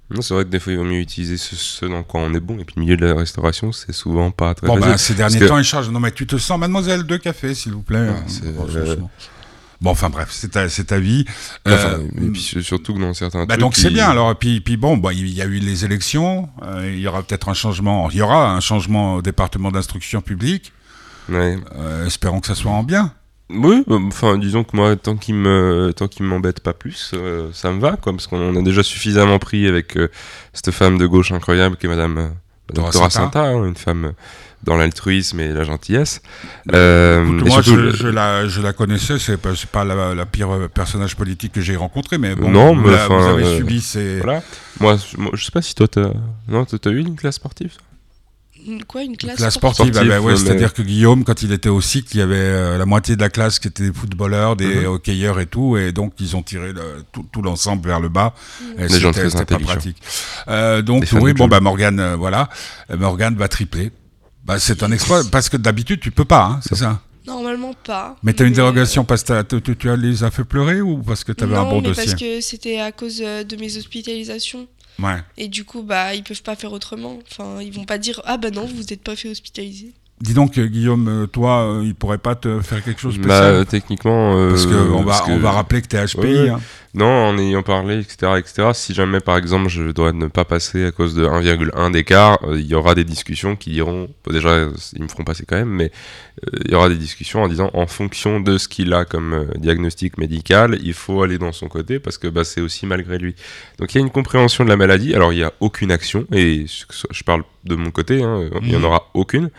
[0.10, 2.34] Non, c'est vrai que des fois, il vaut mieux utiliser ce, ce dans quoi on
[2.34, 2.58] est bon.
[2.60, 4.92] Et puis, le milieu de la restauration, c'est souvent pas très Bon, facile.
[4.92, 5.90] bah, ces derniers que- temps, il charge.
[5.90, 8.08] Non, mais tu te sens, mademoiselle, deux cafés, s'il vous plaît.
[8.10, 8.96] Ah, c'est- Bon, euh.
[9.82, 11.26] Bon, enfin, bref, c'est ta, c'est ta vie.
[11.66, 14.10] Enfin, Euh, et puis sur- surtout que dans certains Bah trucs, donc c'est il- bien
[14.10, 17.08] alors et puis puis bon bah, il y a eu les élections euh, il y
[17.08, 20.72] aura peut-être un changement il y aura un changement au département d'instruction publique
[21.28, 21.58] Ouais.
[21.76, 23.14] Euh, espérons que ça soit en bien
[23.50, 27.50] Oui, bah, enfin, disons que moi, tant qu'il me, tant qu'il m'embête pas plus, euh,
[27.54, 30.10] ça me va, quoi, parce qu'on a déjà suffisamment pris avec euh,
[30.54, 32.28] cette femme de gauche incroyable qui est Madame euh,
[32.74, 33.44] Dora Dora Santa.
[33.44, 34.14] Hein, une femme
[34.64, 36.22] dans l'altruisme et la gentillesse.
[36.74, 40.16] Euh, Écoute, et moi surtout, je, la, je la connaissais c'est pas, c'est pas la,
[40.16, 43.58] la pire personnage politique que j'ai rencontré mais bon Non, mais la- vous avez euh,
[43.58, 44.42] subi ces Voilà.
[44.80, 46.12] Moi, je- moi, je sais pas si toi, t'as,
[46.48, 47.74] non, t'as eu une classe sportive
[48.66, 51.42] Une- Quoi, une classe, classe sportive sportive, ah bah ouais, mais- c'est-à-dire que Guillaume, quand
[51.44, 53.88] il était au cycle, il y avait euh, la moitié de la classe qui était
[53.90, 54.86] des footballeurs, des Mhm.
[54.86, 58.34] hockeyeurs et tout, et donc ils ont tiré le- tout, tout l'ensemble vers le bas.
[58.78, 59.98] Et Des gens c'était- très c'était pas pratique.
[60.48, 62.50] Euh, donc oui, bon bah Morgane, euh, voilà,
[62.98, 63.92] Morgane va tripler.
[64.46, 67.02] Bah, c'est un exploit parce que d'habitude tu peux pas, hein, c'est ça?
[67.26, 68.18] Normalement pas.
[68.22, 70.82] Mais t'as une mais, dérogation parce que tu, tu- tu as les as fait pleurer
[70.82, 72.06] ou parce que t'avais un non, bon mais dossier?
[72.06, 74.68] parce que c'était à cause de mes hospitalisations.
[75.02, 75.18] Ouais.
[75.38, 77.18] Et du coup, bah, ils peuvent pas faire autrement.
[77.32, 79.92] Enfin, ils vont pas dire Ah bah non, vous êtes pas fait hospitaliser.
[80.22, 83.28] Dis donc euh, Guillaume, euh, toi, euh, il pourrait pas te faire quelque chose de
[83.28, 84.38] Bah, spécial techniquement.
[84.38, 86.18] euh, Parce que on va que- on va rappeler que t'es HPI.
[86.20, 86.50] Ouais, ouais.
[86.50, 86.62] hein.
[86.96, 90.86] Non, en ayant parlé, etc., etc., si jamais, par exemple, je dois ne pas passer
[90.86, 94.68] à cause de 1,1 d'écart, euh, il y aura des discussions qui diront, bon, déjà,
[94.96, 95.92] ils me feront passer quand même, mais
[96.46, 99.34] euh, il y aura des discussions en disant, en fonction de ce qu'il a comme
[99.34, 103.18] euh, diagnostic médical, il faut aller dans son côté, parce que bah, c'est aussi malgré
[103.18, 103.34] lui.
[103.80, 106.28] Donc il y a une compréhension de la maladie, alors il n'y a aucune action,
[106.32, 108.86] et je parle de mon côté, hein, il n'y en Mhm.
[108.86, 109.50] aura aucune,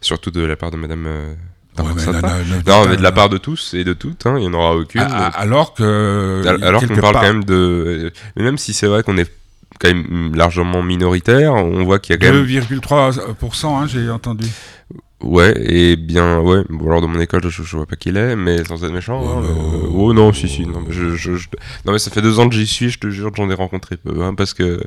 [0.00, 1.36] surtout de la part de Madame...
[1.78, 2.20] euh, Ouais, mais Santa.
[2.20, 4.42] non, non, non, Non, mais de la part de tous et de toutes, hein, il
[4.42, 5.00] n'y en aura aucune.
[5.00, 8.12] Alors que Al- Alors qu'on parle part- quand même de.
[8.36, 9.30] Mais même si c'est vrai qu'on est
[9.80, 12.44] quand même largement minoritaire, on voit qu'il y a quand même.
[12.46, 14.46] 2,3%, hein, j'ai entendu.
[15.22, 16.62] Ouais, et bien, ouais.
[16.68, 18.92] Bon, alors dans mon école, je, je vois pas qui il est, mais sans être
[18.92, 19.20] méchant.
[19.22, 20.66] Ouais, hein, mais, euh, euh, oh non, si, si.
[20.66, 21.30] Non, mais je, je-
[21.86, 23.96] non, mais ça fait deux ans que j'y suis, je te jure j'en ai rencontré
[23.96, 24.22] peu.
[24.22, 24.82] hein, parce que.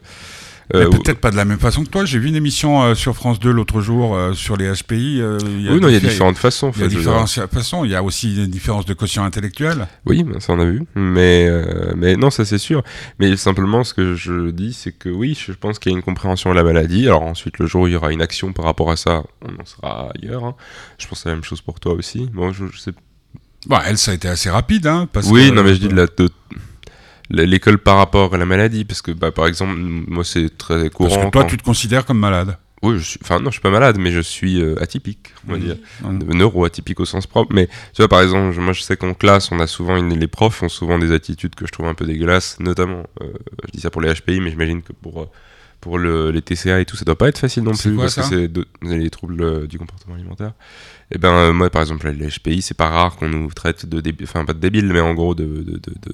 [0.76, 2.06] Euh, Peut-être pas de la même façon que toi.
[2.06, 5.18] J'ai vu une émission euh, sur France 2 l'autre jour euh, sur les HPI.
[5.18, 6.72] il y a oui, non, il y a diffé- différentes façons.
[6.76, 7.86] Il y a différentes façons.
[7.86, 9.88] Il y a aussi une différence de quotient intellectuel.
[10.06, 10.84] Oui, ben, ça on a vu.
[10.96, 11.50] Mais,
[11.96, 12.84] mais non, ça c'est sûr.
[13.20, 16.04] Mais simplement, ce que je dis, c'est que oui, je pense qu'il y a une
[16.04, 17.08] compréhension de la maladie.
[17.08, 19.60] Alors ensuite, le jour où il y aura une action par rapport à ça, on
[19.62, 20.44] en sera ailleurs.
[20.46, 20.56] hein.
[21.00, 22.30] Je pense c'est la même chose pour toi aussi.
[22.34, 22.92] Bon, je, je sais
[23.68, 24.88] Bon, elle, ça a été assez rapide.
[24.88, 26.06] Hein, parce oui, que- non, mais je dis de la.
[26.06, 26.30] de-
[27.30, 31.10] L'école par rapport à la maladie, parce que bah, par exemple, moi c'est très courant.
[31.10, 32.58] Parce que toi, quand- tu te considères comme malade.
[32.82, 33.20] Oui, je suis...
[33.22, 35.76] enfin non, je suis pas malade, mais je suis euh, atypique, on va dire.
[36.02, 36.34] Mhm.
[36.34, 37.54] Neuroatypique au sens propre.
[37.54, 40.18] Mais tu vois, par exemple, moi je sais qu'en classe, on a souvent une...
[40.18, 43.26] les profs ont souvent des attitudes que je trouve un peu dégueulasses, notamment, euh,
[43.66, 45.26] je dis ça pour les HPI, mais j'imagine que pour, euh,
[45.82, 46.32] pour le...
[46.32, 48.28] les TCA et tout, ça doit pas être facile non plus, quoi, parce ça que
[48.30, 50.54] c'est de- les troubles euh, du comportement alimentaire.
[51.12, 54.02] Et ben euh, moi, par exemple, les HPI, c'est pas rare qu'on nous traite de
[54.24, 56.12] enfin pas de débiles, mais en gros de, de, de, de,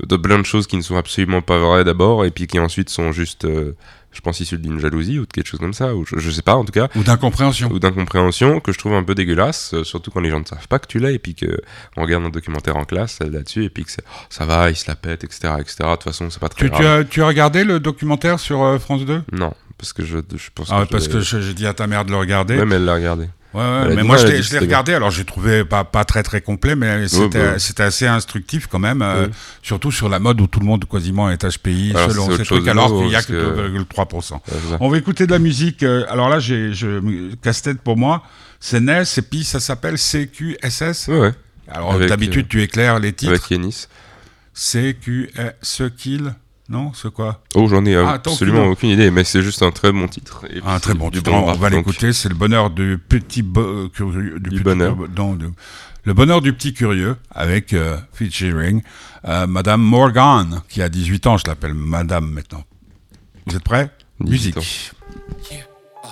[0.00, 2.58] de- de plein de choses qui ne sont absolument pas vraies d'abord, et puis qui
[2.58, 3.72] ensuite sont juste, euh,
[4.12, 6.42] je pense, issues d'une jalousie ou de quelque chose comme ça, ou je, je sais
[6.42, 7.70] pas en tout cas Ou d'incompréhension.
[7.72, 10.68] ou d'incompréhension que je trouve un peu dégueulasse, euh, surtout quand les gens ne savent
[10.68, 11.60] pas que tu l'as et puis que
[11.96, 14.70] on regarde un documentaire en classe euh, là-dessus et puis que c'est oh, ça va,
[14.70, 15.76] il se la pète, etc., etc.
[15.80, 17.00] De toute façon, c'est pas très Tu, tu grave.
[17.00, 20.48] as, tu as regardé le documentaire sur euh, France 2 Non, parce que je, je
[20.54, 22.56] pense Ah, que parce je que je- j'ai dit à ta mère de le regarder.
[22.56, 23.28] Même elle l'a regardé.
[23.54, 26.74] Ouais, ouais, mais moi je l'ai regardé, alors j'ai trouvé pas, pas très très complet,
[26.74, 27.58] mais c'était bah.
[27.58, 29.28] c'était assez instructif quand même, euh,
[29.62, 32.66] surtout sur la mode où tout le monde quasiment est HPI, Alors, selon ces trucs,
[32.66, 34.34] alors qu'il n'y a que que- 2,3%.
[34.34, 34.78] Ouais, c'est ça.
[34.80, 38.22] On va écouter de la musique, euh, alors là j'ai je, casse-tête pour moi,
[38.58, 41.08] c'est NES et puis ça s'appelle CQSS.
[41.08, 41.32] Ouais, ouais.
[41.68, 43.86] Alors d'habitude euh, tu éclaires les titres, Avec Yanis.
[44.54, 45.30] CQ,
[45.62, 46.34] ce qu'il,
[46.68, 49.70] non, c'est quoi Oh, j'en ai euh, Ah, absolument aucune idée, mais c'est juste un
[49.72, 50.44] très bon titre.
[50.50, 53.60] Et Un très bon titre, on rap, va l'écouter, c'est le bonheur du petit bo-
[53.60, 54.94] euh, curieux, du, Du petit bonheur.
[54.94, 55.50] curieux- non, de-
[56.04, 58.82] le bonheur du petit curieux avec euh, featuring
[59.26, 62.64] euh, Madame Morgan qui a 18 ans, je l'appelle Madame maintenant.
[63.46, 63.90] Vous êtes prêts?
[64.20, 64.92] 18 Musique.
[65.50, 65.64] Yeah.
[66.04, 66.08] Ah.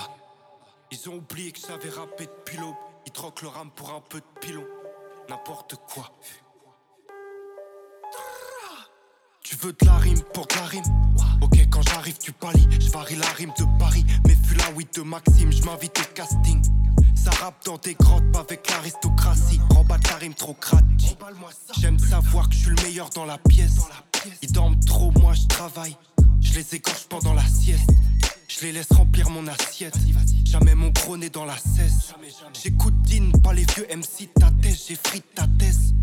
[0.91, 2.75] Ils ont oublié que j'avais rappé depuis l'aube.
[3.07, 4.63] Ils troquent leur âme pour un peu de pilon.
[5.29, 6.11] N'importe quoi.
[9.51, 10.83] Tu veux de la rime pour de la rime
[11.41, 12.69] Ok, quand j'arrive, tu pâlis.
[12.79, 14.05] Je varie la rime de Paris.
[14.25, 16.63] Mais fus la weed de Maxime, je m'invite au casting.
[17.15, 19.59] Ça rappe dans des grottes, pas avec l'aristocratie.
[19.71, 21.17] Remballe ta rime trop cratty.
[21.81, 23.75] J'aime savoir que je suis le meilleur dans la pièce.
[24.41, 25.97] Ils dorment trop, moi je travaille.
[26.39, 27.91] Je les égorge pendant la sieste.
[28.47, 29.97] Je les laisse remplir mon assiette.
[30.45, 32.13] Jamais mon gros nez dans la cesse.
[32.53, 34.29] J'écoute Dean, pas les vieux MC.
[34.33, 35.93] Ta tête, j'ai frite ta thèse.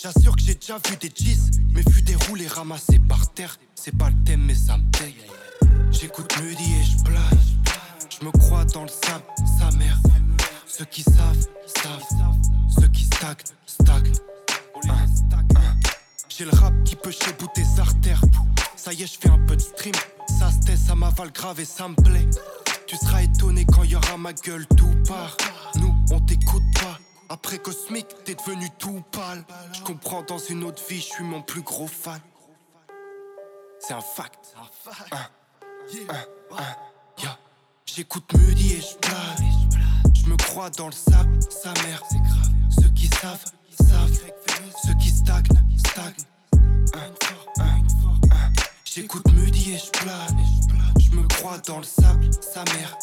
[0.00, 3.58] J'assure que j'ai déjà vu des G's, mais vu des roulés ramassés par terre.
[3.74, 5.16] C'est pas le thème, mais ça me paye.
[5.90, 7.58] J'écoute Muddy et je plage.
[8.08, 9.24] Je me crois dans le sable,
[9.58, 9.98] sa mère.
[10.68, 12.04] Ceux qui savent, savent.
[12.78, 13.34] Ceux qui stagnent,
[13.66, 14.12] stagnent.
[14.88, 15.76] Un, un.
[16.28, 18.22] J'ai le rap qui peut chez tes artères.
[18.76, 19.94] Ça y est, je fais un peu de stream.
[20.38, 22.28] Ça se tait, ça m'avale grave et ça me plaît.
[22.86, 25.36] Tu seras étonné quand y aura ma gueule tout part.
[25.74, 26.62] Nous, on t'écoute.
[27.30, 29.44] Après Cosmic, t'es devenu tout pâle.
[29.72, 32.20] Je comprends dans une autre vie, je suis mon plus gros fan.
[33.80, 34.54] C'est un fact.
[35.12, 37.38] Un, un, un, yeah.
[37.84, 40.14] J'écoute Muddy et je plane.
[40.14, 42.02] Je me crois dans le sable, sa mère.
[42.10, 42.50] C'est grave.
[42.82, 43.44] Ceux qui savent,
[43.78, 44.18] savent.
[44.84, 45.44] Ceux qui stagnent,
[45.86, 46.14] stagnent.
[48.84, 50.38] J'écoute Muddy et je plane.
[50.98, 52.98] Je me crois dans le sable, sa mère.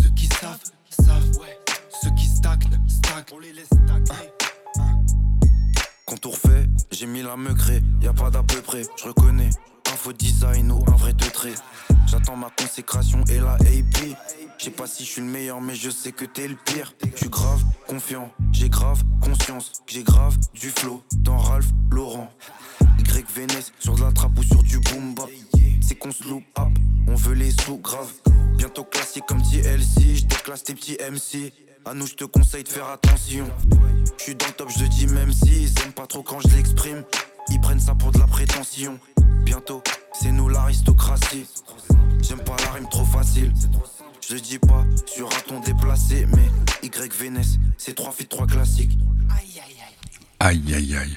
[0.00, 0.60] Ceux qui savent,
[1.20, 1.40] savent.
[2.02, 3.24] Ceux qui stagnent, stagnent.
[3.32, 4.30] On les laisse stagner.
[6.04, 9.50] Contour fait, j'ai mis la meugrée, y a pas d'à peu près, je reconnais.
[9.92, 11.60] Un faux design ou un vrai deux traits.
[12.06, 14.16] J'attends ma consécration et la AP.
[14.58, 16.94] Je sais pas si je suis le meilleur, mais je sais que t'es le pire.
[17.16, 22.30] Suis grave confiant, j'ai grave conscience j'ai grave du flow dans Ralph Laurent.
[23.08, 25.28] Y Vénès sur de la trappe ou sur du boom bap.
[25.80, 26.68] C'est qu'on se loupe up,
[27.08, 28.12] on veut les sous grave.
[28.56, 31.52] Bientôt classé comme TLC, je déclasse tes petits MC.
[31.84, 33.46] À nous, je te conseille de faire attention.
[34.18, 36.48] Je suis dans le top, je dis même si ils aiment pas trop quand je
[36.56, 37.04] l'exprime.
[37.50, 38.98] Ils prennent ça pour de la prétention.
[39.44, 39.82] Bientôt,
[40.20, 41.46] c'est nous l'aristocratie.
[42.22, 43.52] J'aime pas la rime trop facile.
[44.28, 46.50] Je dis pas sur un ton déplacé, mais
[46.82, 47.32] Y
[47.78, 48.98] c'est trois feats, trois classiques.
[50.40, 51.16] Aïe, aïe, aïe.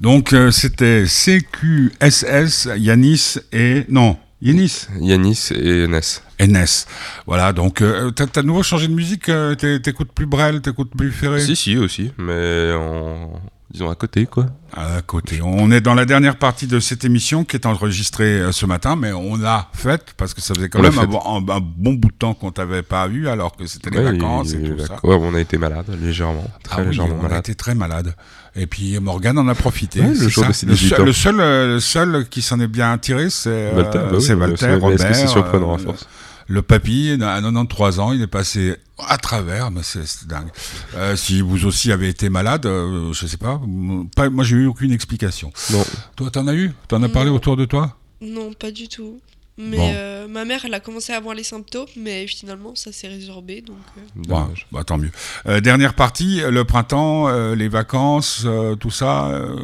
[0.00, 3.84] Donc, euh, c'était CQSS, Yanis et...
[3.88, 6.22] Non, Yanis Yanis et Ness.
[6.38, 6.86] et Ness.
[7.26, 10.92] Voilà, donc, euh, t'as de nouveau changé de musique euh, t'é- T'écoutes plus Brel, t'écoutes
[10.96, 11.40] plus Ferré?
[11.40, 13.32] Si, si, aussi, mais en.
[13.72, 14.46] Disons à côté, quoi.
[14.76, 15.40] À côté.
[15.42, 18.96] On est dans la dernière partie de cette émission qui est enregistrée euh, ce matin,
[18.96, 21.60] mais on l'a faite parce que ça faisait quand On même un, bon- un- un
[21.60, 24.64] bon bout de temps qu'on t'avait pas vu alors que c'était les Ouais, vacances il-
[24.66, 24.94] et tout ça.
[25.04, 26.48] ouais, on a été malade, légèrement.
[26.62, 27.38] Très Ah oui, légèrement on a malade.
[27.40, 28.14] été très malade.
[28.56, 30.00] Et puis Morgan en a profité.
[30.00, 30.48] Ouais, le c'est jour ça.
[30.50, 31.04] de ses le, 18 seul, ans.
[31.04, 34.22] le seul, euh, le seul qui s'en est bien tiré, c'est euh, Walter, bah oui,
[34.22, 34.90] c'est mais Walter Robert.
[34.92, 36.08] Est-ce que c'est surprenant à euh, force
[36.50, 38.74] Le papy, à 93 ans, il est passé
[39.06, 40.48] à travers, mais c'est dingue.
[40.96, 44.90] Euh, si vous aussi avez été malade, euh, je sais pas, moi j'ai eu aucune
[44.90, 45.52] explication.
[45.70, 45.84] Non.
[46.16, 46.72] Toi, t'en as eu?
[46.88, 47.36] T'en as parlé Non.
[47.36, 47.96] autour de toi?
[48.20, 49.20] Non, pas du tout.
[49.58, 49.90] Mais Bon.
[49.94, 53.60] euh, ma mère, elle a commencé à avoir les symptômes, mais finalement, ça s'est résorbé.
[53.60, 54.66] Donc, euh, Bon, Dommage.
[54.72, 55.10] bah, tant mieux.
[55.46, 59.28] Euh, dernière partie, le printemps, euh, les vacances, euh, tout ça.
[59.28, 59.54] euh,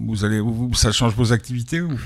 [0.00, 1.96] vous allez, vous- ça change vos activités vous,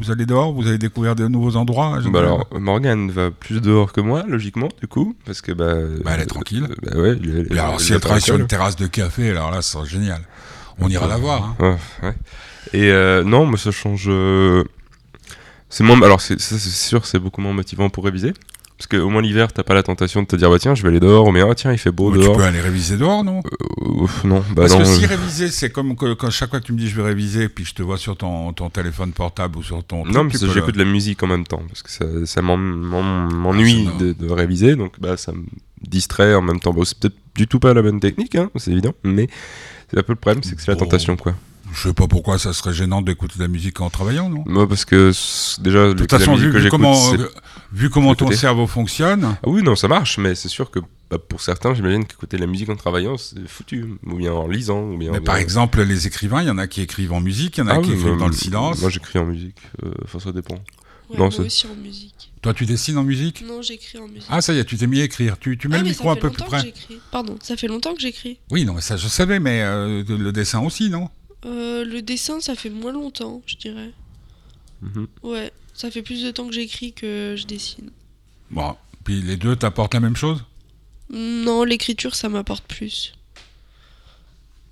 [0.00, 2.00] vous allez dehors, vous allez découvrir de nouveaux endroits.
[2.10, 5.74] Bah alors, Morgane va plus dehors que moi, logiquement, du coup, parce que bah.
[6.04, 6.66] Bah, elle est tranquille.
[6.68, 9.84] euh, Bah ouais, alors, si elle travaille sur une terrasse de café, alors là, c'est
[9.84, 10.22] génial.
[10.80, 11.54] On ira la voir.
[11.60, 11.76] hein.
[12.02, 12.14] Ouais, ouais.
[12.72, 14.08] Et euh, non, mais ça change.
[15.72, 16.00] C'est moins.
[16.02, 18.32] Alors, c'est ça, c'est sûr, c'est beaucoup moins motivant pour réviser.
[18.78, 20.88] Parce qu'au moins l'hiver, t'as pas la tentation de te dire, bah tiens, je vais
[20.88, 22.36] aller dehors, bien, ah, tiens, il fait beau Mais tu dehors.
[22.36, 23.40] peux aller réviser dehors, non?
[23.46, 24.78] Euh, non, bah Parce non.
[24.80, 26.96] que si euh, réviser, c'est comme que, quand chaque fois que tu me dis je
[26.96, 30.04] vais réviser, puis je te vois sur ton, ton téléphone portable ou sur ton.
[30.04, 32.42] Non, mais tu j'écoute le- de la musique en même temps, parce que ça, ça
[32.42, 35.44] m'en- m'en- m'ennuie Ah, de, de réviser, donc bah, ça me
[35.80, 36.72] distrait en même temps.
[36.72, 39.28] Bon, c'est peut-être du tout pas la bonne technique, hein, c'est évident, mais
[39.92, 41.34] c'est un peu le problème, c'est que c'est la tentation, quoi.
[41.74, 44.44] Je sais pas pourquoi ça serait gênant d'écouter de la musique en travaillant, non?
[44.46, 45.10] Moi, parce que
[45.62, 47.28] déjà, De toute façon, vu, que vu j'écoute, comment, c'est- euh,
[47.72, 50.80] vu comment ton cerveau fonctionne, Ah oui, non, ça marche, mais c'est sûr que
[51.10, 53.86] bah, pour certains, j'imagine qu'écouter de la musique en travaillant, c'est foutu.
[54.06, 55.12] Ou bien en lisant, ou bien.
[55.12, 57.60] mais en par exemple, les écrivains, il y en a qui écrivent en musique, il
[57.60, 58.80] y en a Ah qui oui, écrivent dans le silence.
[58.80, 59.56] Moi, j'écris en musique.
[59.84, 60.54] euh, Enfin, ça dépend.
[61.10, 62.32] Ouais, Non, moi aussi en musique.
[62.40, 63.44] Toi, tu dessines en musique?
[63.46, 64.24] Non, j'écris en musique.
[64.30, 65.38] Ah, ça y est, tu t'es mis à écrire.
[65.38, 66.60] Tu, tu mets Ah, le micro un peu plus près.
[66.60, 66.98] j'écris.
[67.10, 68.38] Pardon, ça fait longtemps que j'écris.
[68.50, 71.08] Oui, non, mais ça, je savais, mais euh, le dessin aussi, non?
[71.44, 73.92] Euh, le dessin, ça fait moins longtemps, je dirais.
[74.80, 75.06] Mhm.
[75.22, 77.90] Ouais, ça fait plus de temps que j'écris que je dessine.
[78.50, 80.44] Bon, puis les deux t'apportent la même chose?
[81.10, 83.12] Non, l'écriture, ça m'apporte plus.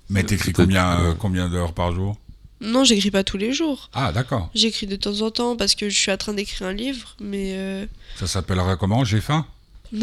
[0.09, 2.17] Mais t'écris combien, euh, combien d'heures par jour?
[2.59, 3.89] Non, j'écris pas tous les jours.
[3.93, 4.49] Ah, d'accord.
[4.53, 7.53] J'écris de temps en temps parce que je suis en train d'écrire un livre, mais
[7.55, 7.85] euh,
[8.17, 9.03] Ça s'appellera comment?
[9.03, 9.47] J'ai faim?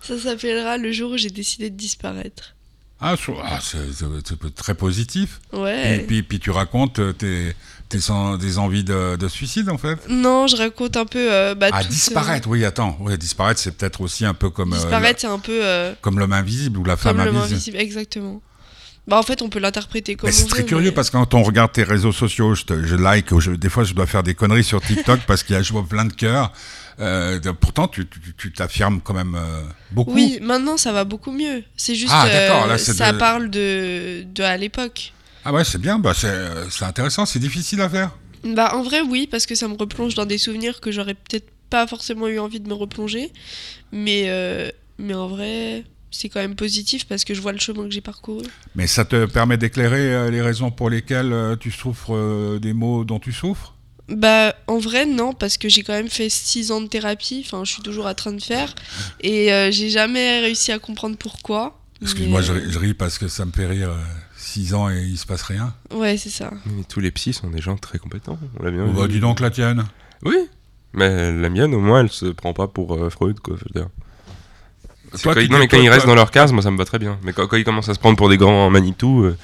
[0.00, 2.54] Ça s'appellera le jour où j'ai décidé de disparaître.
[3.00, 5.40] Ah, ah, c'est très positif.
[5.52, 6.04] Et Ouais.
[6.08, 7.54] puis, puis tu racontes euh, tes,
[7.88, 9.98] tes sen- des envies de, de suicide, en fait?
[10.08, 11.32] Non, je raconte un peu.
[11.32, 12.96] euh, bah, Ah, disparaître, oui, attends.
[13.00, 15.94] Oui, disparaître, c'est peut-être aussi un peu comme, euh, euh, disparaître, c'est un peu euh,
[16.00, 17.44] comme l'homme invisible ou la femme comme invisible.
[17.54, 18.42] invisible, exactement.
[19.06, 21.32] Bah, en fait, on peut l'interpréter comme c'est très veut, curieux mais- parce que quand
[21.34, 24.22] on regarde tes réseaux sociaux, je, te- je like, je- des fois je dois faire
[24.24, 26.52] des conneries sur TikTok parce qu'il y a je vois plein de cœurs.
[27.00, 28.06] Euh, pourtant, tu
[28.52, 30.12] t'affirmes quand même euh, beaucoup.
[30.14, 31.62] Oui, maintenant ça va beaucoup mieux.
[31.76, 32.26] C'est juste Ah,
[32.66, 35.12] là, ça de- parle de, de à l'époque.
[35.44, 38.10] Ah ouais, c'est bien, bah, c'est intéressant, c'est difficile à faire.
[38.44, 41.48] Bah en vrai oui parce que ça me replonge dans des souvenirs que j'aurais peut-être
[41.70, 43.32] pas forcément eu envie de me replonger,
[43.90, 47.84] mais euh, mais en vrai c'est quand même positif parce que je vois le chemin
[47.84, 48.44] que j'ai parcouru.
[48.76, 53.32] Mais ça te permet d'éclairer les raisons pour lesquelles tu souffres des maux dont tu
[53.32, 53.74] souffres?
[54.08, 57.64] Bah en vrai non parce que j'ai quand même fait 6 ans de thérapie, enfin
[57.64, 58.74] je suis toujours en train de faire
[59.20, 61.78] et euh, j'ai jamais réussi à comprendre pourquoi.
[62.00, 63.90] Excuse-moi, mais, je, euh, je ris parce que ça me fait rire.
[64.38, 65.74] 6 ans et il se passe rien.
[65.92, 66.50] Ouais c'est ça.
[66.66, 68.38] Mais tous les psys sont des gens très compétents.
[68.58, 69.84] On l'a bien Oh, bah, dis donc la tienne.
[70.24, 70.36] Oui.
[70.94, 73.56] Mais la mienne, au moins, elle se prend pas pour euh, Freud, quoi.
[73.58, 73.90] Je veux dire.
[75.22, 76.98] Toi, quand non, mais quand ils restent dans leur case, moi, ça me va très
[76.98, 77.18] bien.
[77.22, 79.36] Mais quand, quand ils commencent à se prendre pour des grands Manitou, euh,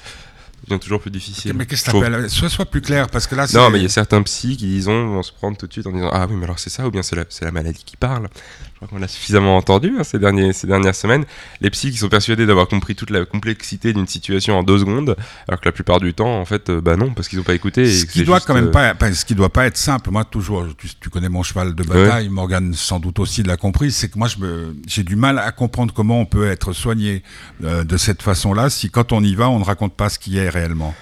[0.65, 1.53] devient toujours plus difficile.
[1.55, 3.57] Mais qu'est-ce que t'appelles Sois, sois plus clair parce que là, c'est.
[3.57, 5.87] Non, mais il y a certains psys qui disons, vont se prendre tout de suite
[5.87, 7.83] en disant Ah oui, mais alors c'est ça, ou bien c'est la, c'est la maladie
[7.83, 8.27] qui parle.
[8.75, 11.23] Je crois qu'on l'a suffisamment entendu hein, ces, derniers, ces dernières semaines.
[11.61, 15.15] Les psys qui sont persuadés d'avoir compris toute la complexité d'une situation en deux secondes,
[15.47, 17.53] alors que la plupart du temps, en fait, euh, bah non, parce qu'ils n'ont pas
[17.53, 17.83] écouté.
[17.83, 20.11] et Ce qui doit juste, quand même euh, pas, ce qui doit pas être simple.
[20.11, 22.27] Moi, toujours, tu, tu connais mon cheval de bataille.
[22.27, 23.93] Morgane sans doute aussi l'a compris.
[23.93, 27.23] C'est que moi, je me, j'ai du mal à comprendre comment on peut être soigné
[27.63, 30.37] euh, de cette façon-là si quand on y va, on ne raconte pas ce qui
[30.37, 30.93] est réellement.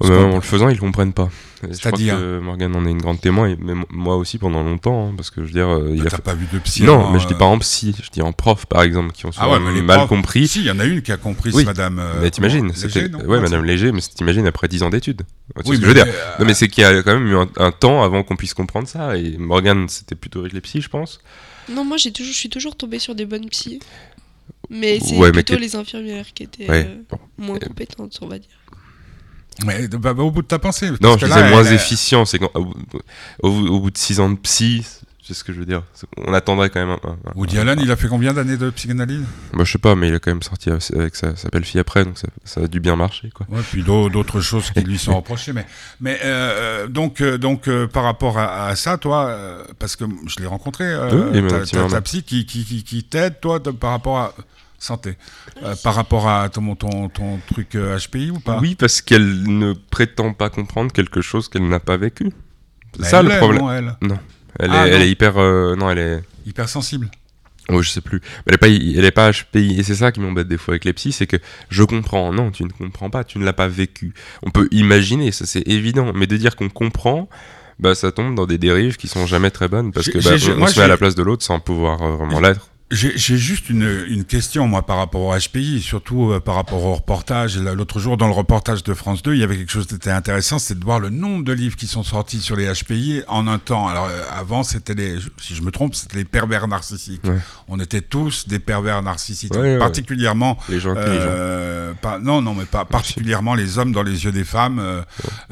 [0.00, 1.28] Ouais, Parce qu'on- en le faisant, ils comprennent pas.
[1.72, 5.28] C'est-à-dire Morgan en est une grande témoin, et même moi aussi pendant longtemps, hein, parce
[5.28, 7.10] que je veux dire, euh, il Bah, a fait- pas vu de psy Non, avant,
[7.12, 9.30] mais je dis euh, pas en psy, je dis en prof par exemple, qui ont
[9.36, 10.48] Ah souvent ouais, mais les mal profs- compris.
[10.48, 11.98] Si, il y en a une qui a compris, Oui, c'est Madame.
[11.98, 15.20] euh, mais t'imagines, c'était- Léger, non ouais, Madame Léger, mais t'imagines après 10 ans d'études.
[15.56, 16.06] Oui, ce que je veux mais, dire.
[16.06, 18.36] euh, Non, mais c'est qu'il y a quand même eu un, un temps avant qu'on
[18.36, 21.20] puisse comprendre ça, et Morgan, c'était plutôt avec les psys, je pense.
[21.68, 23.80] Non, moi j'ai toujours, je suis toujours tombée sur des bonnes psys.
[24.72, 27.18] Mais c'est Ouais, plutôt les infirmières qui étaient Ouais, euh, bon.
[27.38, 28.48] moins Euh, compétentes, on va dire.
[29.66, 30.88] Mais bah, va au bout de ta pensée.
[30.88, 32.50] parce Non, que je là, disais moins elle- efficient, c'est au,
[33.42, 34.86] au- au bout de 6 ans de psy,
[35.22, 35.82] c'est ce que je veux dire.
[36.26, 37.08] On attendrait quand même un.
[37.08, 39.22] un- un- Woody Allen, il a fait combien d'années de psychanalyse?
[39.52, 42.04] Moi, je sais pas, mais il a quand même sorti avec sa, sa belle-fille après,
[42.04, 43.46] donc ça, ça a dû bien marcher, quoi.
[43.50, 45.52] Ouais, puis d'au- d'autres choses qui lui sont reprochées.
[45.52, 45.66] Mais,
[46.00, 49.36] mais euh, donc, euh, donc euh, par rapport à, à ça, toi,
[49.78, 53.40] parce que je l'ai rencontré, euh, Oui, ta, ta- psy qui, qui, qui, qui t'aide,
[53.40, 54.34] toi, de- par rapport à
[54.80, 55.16] santé,
[55.62, 58.58] Euh, par rapport à ton, ton, ton truc euh, HPI ou pas?
[58.60, 62.30] Oui, parce qu'elle ne prétend pas comprendre quelque chose qu'elle n'a pas vécu.
[62.94, 63.60] C'est Bah, ça le problème.
[63.62, 63.94] non, elle?
[64.58, 65.38] Elle, Ah, est, elle est hyper.
[65.38, 66.22] euh, non, elle est.
[66.46, 67.08] Hypersensible.
[67.68, 68.20] Oh, je sais plus.
[68.46, 69.78] Elle est pas, elle est pas HPI.
[69.78, 71.36] Et c'est ça qui m'embête des fois avec les psys, c'est que
[71.68, 72.32] je comprends.
[72.32, 74.12] Non, tu ne comprends pas, tu ne l'as pas vécu.
[74.42, 76.12] On peut imaginer, ça c'est évident.
[76.14, 77.28] Mais de dire qu'on comprend,
[77.78, 80.58] bah ça tombe dans des dérives qui sont jamais très bonnes parce que bah, on,
[80.58, 82.69] moi, se met à la place de l'autre sans pouvoir euh, vraiment l'être.
[82.92, 86.94] J'ai juste une, une question, moi, par rapport au HPI, surtout euh, par rapport au
[86.96, 87.56] reportage.
[87.56, 90.58] L'autre jour, dans le reportage de France 2, il y avait quelque chose d'était intéressant,
[90.58, 93.58] c'est de voir le nombre de livres qui sont sortis sur les HPI en un
[93.58, 93.86] temps.
[93.86, 97.22] Alors, euh, avant, c'était les, si je me trompe, c'était les pervers narcissiques.
[97.22, 97.38] Ouais.
[97.68, 99.78] On était tous des pervers narcissiques, Ouais, ouais.
[99.78, 100.58] particulièrement...
[100.68, 104.44] Les gens euh, pas, non, non, mais pas particulièrement les hommes dans les yeux des
[104.44, 105.02] femmes euh,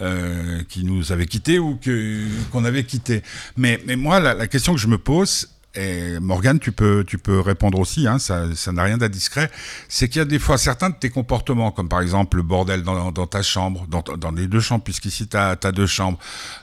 [0.01, 3.23] euh, qui nous avaient quittés ou que qu'on avait quittés.
[3.57, 5.49] Mais, mais moi, la, la question que je me pose,
[5.79, 9.51] et Morgane, tu peux, tu peux répondre aussi, hein, ça, ça n'a rien d'indiscret,
[9.89, 12.83] c'est qu'il y a des fois certains de tes comportements, comme par exemple le bordel
[12.83, 16.19] dans, dans ta chambre, dans, dans les deux chambres, puisqu'ici tu as, deux chambres.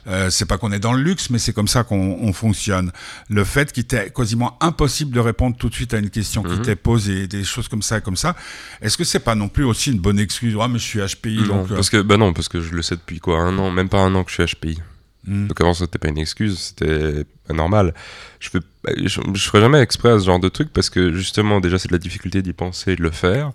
[0.06, 2.92] Euh, c'est pas qu'on est dans le luxe, mais c'est comme ça qu'on on fonctionne.
[3.30, 6.50] Le fait qu'il t'est quasiment impossible de répondre tout de suite à une question qui
[6.50, 6.62] Mhm.
[6.62, 8.36] t'est posée, des choses comme ça, comme ça,
[8.82, 10.54] est-ce que c'est pas non plus aussi une bonne excuse?
[10.60, 11.70] Ah, mais je suis HPI, Non, donc.
[11.70, 13.88] euh, parce que bah non, parce que je le sais depuis quoi, un an, même
[13.88, 14.78] pas un an que je suis HPI.
[15.26, 15.48] Hmm.
[15.48, 17.94] Donc avant, c'était pas une excuse, c'était normal.
[18.40, 18.58] Je fais,
[19.04, 21.88] je, je ferai jamais exprès à ce genre de truc parce que justement, déjà, c'est
[21.88, 23.52] de la difficulté d'y penser et de le faire.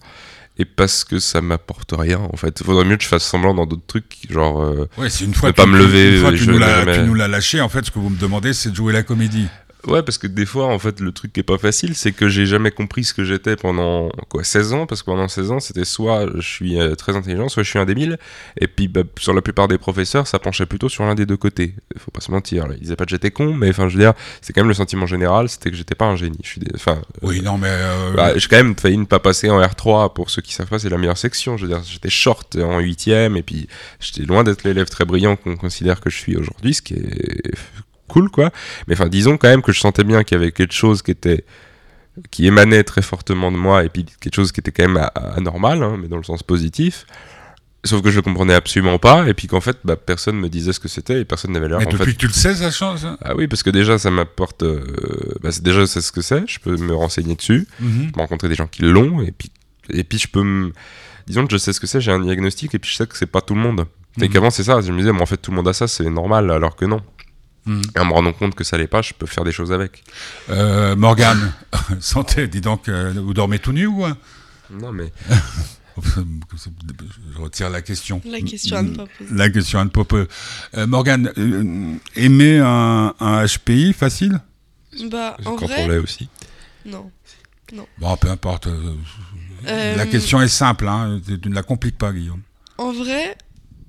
[0.58, 2.62] Et parce que ça m'apporte rien, en fait.
[2.62, 4.62] Faudrait mieux que je fasse semblant dans d'autres trucs, genre.
[4.62, 7.16] euh, Ouais, c'est une fois Ne que pas me lever, Une fois que tu nous
[7.16, 9.48] l'as lâché, en fait, ce que vous me demandez, c'est de jouer la comédie.
[9.88, 12.30] Ouais, parce que des fois, en fait, le truc qui est pas facile, c'est que
[12.30, 15.60] j'ai jamais compris ce que j'étais pendant quoi 16 ans, parce que pendant 16 ans,
[15.60, 18.20] c'était soit je suis euh, très intelligent, soit je suis un débile.
[18.60, 21.38] Et puis, bah, sur la plupart des professeurs, ça penchait plutôt sur l'un des deux
[21.38, 21.74] côtés.
[21.98, 22.68] Faut pas se mentir.
[22.74, 24.74] Ils disaient pas que j'étais con, mais enfin, je veux dire, c'est quand même le
[24.76, 26.38] sentiment général, c'était que j'étais pas un génie.
[26.44, 27.70] Je suis, des- enfin, Oui, non, mais.
[27.72, 30.14] euh, bah, j'ai quand même failli ne pas passer en R3.
[30.14, 31.58] Pour ceux qui savent pas, c'est la meilleure section.
[31.58, 33.68] Je veux dire, j'étais short en 8 et puis
[34.00, 37.52] j'étais loin d'être l'élève très brillant qu'on considère que je suis aujourd'hui, ce qui est
[38.12, 38.52] cool, quoi.
[38.88, 41.12] Mais enfin, disons quand même que je sentais bien qu'il y avait quelque chose qui
[41.12, 41.44] était
[42.30, 45.82] qui émanait très fortement de moi et puis quelque chose qui était quand même anormal,
[45.82, 47.06] hein, mais dans le sens positif.
[47.84, 50.72] Sauf que je le comprenais absolument pas et puis qu'en fait, bah, personne me disait
[50.74, 51.80] ce que c'était et personne n'avait l'air.
[51.80, 53.06] mais en depuis fait, que tu le sais, ça change.
[53.06, 54.62] hein ah oui, parce que déjà, ça m'apporte.
[54.62, 54.84] euh,
[55.42, 56.44] bah, déjà, c'est ce que c'est.
[56.48, 57.66] Je peux me renseigner dessus.
[57.80, 59.22] Je peux rencontrer des gens qui l'ont.
[59.24, 59.50] Et puis,
[59.90, 60.74] et puis, je peux me.
[61.26, 62.02] Disons que je sais ce que c'est.
[62.02, 62.76] J'ai un diagnostic.
[62.76, 63.86] Et puis, je sais que c'est pas tout le monde.
[64.20, 64.30] Et Mhm.
[64.30, 64.80] qu'avant, c'est ça.
[64.82, 65.88] Je me disais, mais en fait, tout le monde a ça.
[65.88, 66.52] C'est normal.
[66.52, 67.02] Alors que non.
[67.68, 70.04] Et en me rendant compte que ça l'est pas, je peux faire des choses avec.
[70.50, 71.54] Euh, Morgane,
[72.00, 74.18] santé, dis donc, euh, vous dormez tout nu ou hein
[74.72, 75.12] Non, mais.
[77.36, 78.22] Je retire la question.
[78.26, 79.36] La question à ne pas poser.
[79.36, 80.28] La question à ne pas poser.
[80.78, 84.40] Euh, Morgane, euh, aimer un, un HPI, facile?
[85.10, 86.30] Bah, en quand vrai, on l'est aussi.
[86.86, 87.12] non.
[88.00, 88.68] Bon, peu importe.
[88.68, 92.42] euh, La question est simple, hein, tu tu ne la compliques pas, Guillaume.
[92.78, 93.38] En vrai,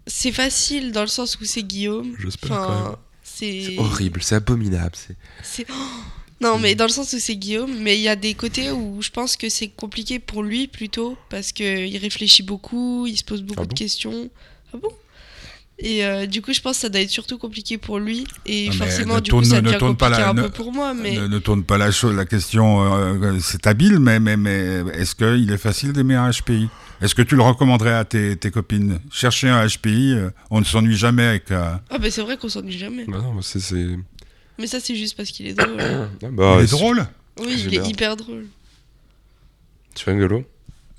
[0.07, 2.14] c'est facile dans le sens où c'est Guillaume.
[2.20, 2.97] J'espère quand Enfin, même.
[3.43, 3.78] C'est.
[3.78, 4.20] Horrible.
[4.22, 4.95] C'est abominable.
[5.43, 5.66] C'est.
[5.70, 5.74] Oh
[6.40, 9.01] non, mais dans le sens où c'est Guillaume, mais il y a des côtés où
[9.01, 13.43] je pense que c'est compliqué pour lui plutôt, parce qu'il réfléchit beaucoup, il se pose
[13.43, 14.28] beaucoup Ah de questions.
[14.74, 14.88] Ah bon?
[15.78, 18.68] Et euh, du coup, je pense que ça doit être surtout compliqué pour lui, et
[18.70, 20.72] Ah, forcément, du tourne- coup, ça ne devient tourne pas la- un ne- peu pour
[20.72, 21.16] moi, mais.
[21.16, 25.14] Ne, ne tourne pas la, chose, la question, euh, c'est habile, mais, mais, mais est-ce
[25.14, 26.68] qu'il est facile d'aimer un HPI
[27.03, 29.00] Est-ce que tu le recommanderais à tes, tes copines?
[29.11, 31.50] Chercher un HPI, euh, on ne s'ennuie jamais avec...
[31.50, 33.05] euh, Ah, bah c'est vrai qu'on s'ennuie jamais.
[33.07, 33.61] Bah non, c'est.
[33.61, 33.98] c'est-
[34.59, 35.80] Mais ça, c'est juste parce qu'il est drôle.
[36.22, 37.05] Ah, bah, il est drôle?
[37.40, 38.46] Oui, il est hyper drôle.
[39.94, 40.44] Tu rigolo?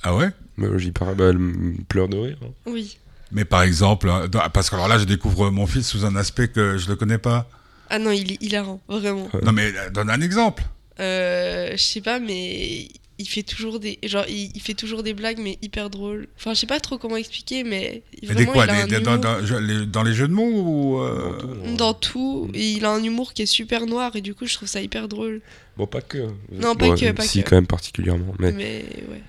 [0.04, 0.30] Ah ouais?
[0.58, 1.16] Bah, J'y parais.
[1.16, 2.38] Bah, elle me pleure de rire.
[2.43, 2.49] hein.
[2.66, 2.97] Oui.
[3.32, 6.49] Mais par exemple, euh, parce que alors là, je découvre mon fils sous un aspect
[6.49, 7.49] que je ne le connais pas.
[7.89, 9.30] Ah non, il est hilarant, vraiment.
[9.34, 9.41] Ouais.
[9.43, 10.64] Non mais euh, donne un exemple.
[10.99, 12.88] Euh, je sais pas, mais
[13.24, 16.28] il fait toujours des genre il, il fait toujours des blagues, mais hyper drôles.
[16.38, 18.96] Enfin, je sais pas trop comment expliquer, mais Mais des vraiment quoi il a des-
[18.96, 19.20] un dans, humour
[19.50, 21.00] dans- les, dans les jeux de mots ou...
[21.02, 21.74] euh, Dans tout, hein.
[21.78, 24.54] dans tout, et il a un humour qui est super noir, et du coup, je
[24.56, 25.42] trouve ça hyper drôle.
[25.78, 26.18] Bon, pas que.
[26.52, 27.50] Non, pas que, pas si, que.
[27.50, 28.34] quand même particulièrement.
[28.40, 29.22] Mais, Mais ouais.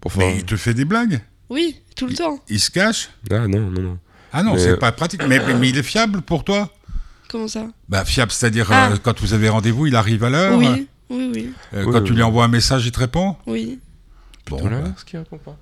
[0.00, 1.20] bon, enfin, Mais il te fait des blagues
[1.50, 2.40] Oui, tout le temps.
[2.48, 3.98] Il se cache Ah non, non, non.
[4.32, 5.22] Ah non, Mais, c'est euh, pas pratique.
[5.28, 6.72] Mais, mais il est fiable pour toi
[7.28, 7.66] Comment ça?
[7.88, 8.92] Bah fiable, c'est-à-dire Ah.
[8.92, 10.58] euh, quand vous avez rendez-vous, il arrive à l'heure.
[10.58, 13.36] Oui, oui, oui, Euh, Oui, quand oui, tu lui envoies un message, il te répond.
[13.46, 13.78] oui.
[14.48, 15.56] Bon, Voilà, bah, ce qui répond pas.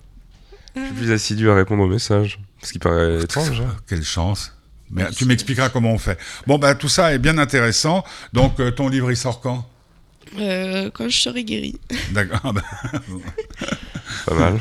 [0.75, 0.81] Ah.
[0.81, 2.41] Je suis plus assidu à répondre aux messages.
[2.63, 3.61] Ce qui paraît étrange.
[3.61, 3.77] hein.
[3.87, 4.57] quelle chance.
[4.91, 6.19] Mais tu m'expliqueras comment on fait.
[6.47, 8.03] Bon, bah tout ça est bien intéressant.
[8.33, 9.69] Donc euh, ton livre, il sort quand?
[10.39, 11.79] Euh, quand je serai guéri.
[12.13, 12.41] D'accord.
[14.27, 14.59] Pas mal.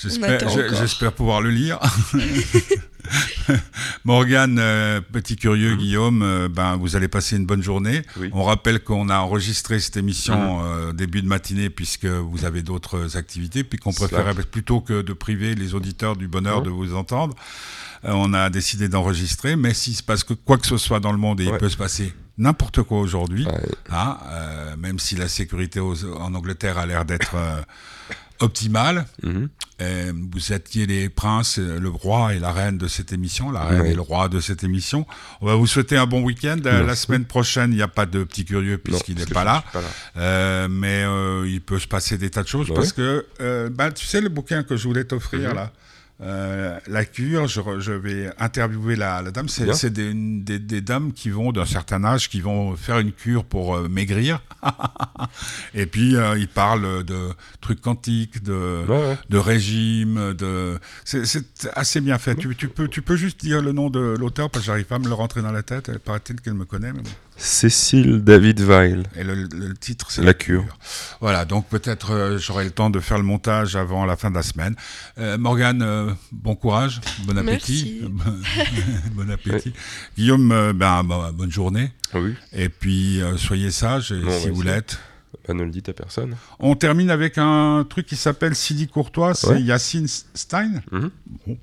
[0.00, 1.78] J'espère, pouvoir le lire.
[4.04, 8.02] Morgane, euh, petit curieux, Guillaume, euh, ben, vous allez passer une bonne journée.
[8.18, 8.28] Oui.
[8.32, 13.16] On rappelle qu'on a enregistré cette émission euh, début de matinée puisque vous avez d'autres
[13.16, 16.64] activités, puis qu'on préférait plutôt que de priver les auditeurs du bonheur Mhm.
[16.64, 17.34] de vous entendre.
[18.04, 21.10] euh, on a décidé d'enregistrer, mais s'il se passe que quoi que ce soit dans
[21.12, 23.52] le monde, et il peut se passer n'importe quoi aujourd'hui, Ouais.
[23.90, 27.60] hein, euh, même si la sécurité aux- en Angleterre a l'air d'être euh,
[28.40, 29.48] optimale, Mhm.
[29.80, 33.64] euh, vous étiez les princes, euh, le roi et la reine de cette émission, la
[33.64, 33.90] reine Ouais.
[33.92, 35.06] et le roi de cette émission.
[35.40, 36.58] On va vous souhaiter un bon week-end.
[36.66, 39.62] Euh, La semaine prochaine, il n'y a pas de petit curieux puisqu'il n'est pas là.
[39.62, 39.88] suis pas là.
[40.16, 42.76] Euh, mais euh, il peut se passer des tas de choses Ouais.
[42.76, 45.54] parce que, euh, bah, tu sais, le bouquin que je voulais t'offrir Mhm.
[45.54, 45.72] là,
[46.20, 49.48] euh, la cure, je, vais interviewer la, la dame.
[49.48, 53.44] C'est des, des, des dames qui vont d'un certain âge, qui vont faire une cure
[53.44, 54.40] pour euh, maigrir.
[55.74, 57.28] Et puis euh, ils parlent de
[57.60, 59.18] trucs quantiques, de, Ouais, ouais.
[59.28, 60.78] de régime, de.
[61.04, 61.44] C'est
[61.74, 62.34] assez bien fait.
[62.34, 64.96] Tu, tu peux, tu peux juste dire le nom de l'auteur parce que j'arrive pas
[64.96, 65.88] à me le rentrer dans la tête.
[65.88, 66.92] Elle paraît-il qu'elle me connaît.
[66.92, 67.10] Mais bon.
[67.36, 69.04] Cécile David Weil.
[69.14, 70.64] Et le, le titre, c'est La cure.
[71.20, 74.42] Voilà, donc peut-être j'aurai le temps de faire le montage avant la fin de la
[74.42, 74.74] semaine.
[75.38, 78.02] Morgane, euh, bon courage, bon appétit.
[79.14, 79.72] bon appétit.
[80.16, 81.92] Guillaume, euh, ben, bon- bonne journée.
[82.12, 82.34] Ah oui.
[82.52, 84.98] Et puis euh, soyez sages, et Non, si vous l'êtes.
[85.46, 86.36] Bah, ne le dites à personne.
[86.58, 89.62] On termine avec un truc qui s'appelle Sidi Courtois, c'est Ouais.
[89.62, 90.82] Yacine Stein.
[90.90, 91.10] Mhm.
[91.46, 91.58] Bon.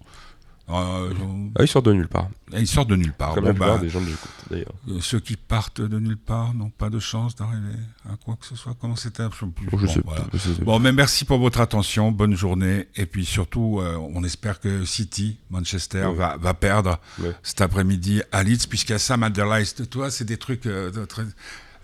[0.67, 1.13] Euh,
[1.57, 2.27] Ah, il sort de nulle part.
[2.57, 3.35] il sort de nulle part.
[3.35, 4.71] Comme Bon, ben, des gens j'écoute, d'ailleurs.
[4.89, 7.75] euh, ceux qui partent de nulle part n'ont pas de chance d'arriver
[8.11, 8.75] à quoi que ce soit.
[8.81, 9.67] Comment c'était Je.
[9.71, 10.21] Oh, je Bon, sais voilà.
[10.23, 10.63] pas, je.
[10.63, 14.85] Bon, mais merci pour votre attention, bonne journée, et puis surtout, euh, on espère que
[14.85, 16.15] City, Manchester, Ouais.
[16.15, 17.31] va, va perdre Ouais.
[17.43, 19.87] cet après-midi à Leeds, a Sam Alderweireld.
[19.89, 20.65] Toi, c'est des trucs...
[20.65, 21.21] euh, de très-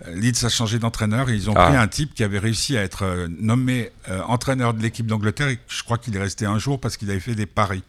[0.08, 1.68] euh, Leeds a changé d'entraîneur et ils ont Ah.
[1.68, 3.90] pris un type qui avait réussi à être nommé
[4.26, 7.20] entraîneur de l'équipe d'Angleterre et je crois qu'il est resté un jour parce qu'il avait
[7.20, 7.84] fait des paris.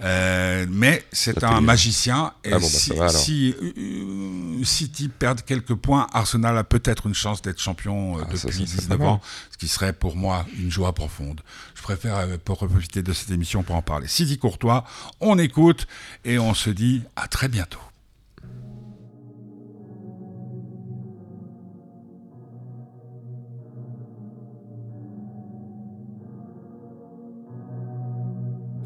[0.00, 5.08] Euh, mais c'est un magicien et Ah bon, bah, si, va, si, euh, euh, City
[5.08, 8.58] perd quelques points, Arsenal a peut-être une chance d'être champion euh, Ah, depuis ça, ça,
[8.76, 9.04] ça 19 va.
[9.06, 9.20] ans,
[9.52, 11.40] ce qui serait pour moi une joie profonde.
[11.74, 14.08] Je préfère euh, pour profiter de cette émission pour en parler.
[14.08, 14.84] City Courtois,
[15.20, 15.86] on écoute
[16.24, 17.78] et on se dit à très bientôt.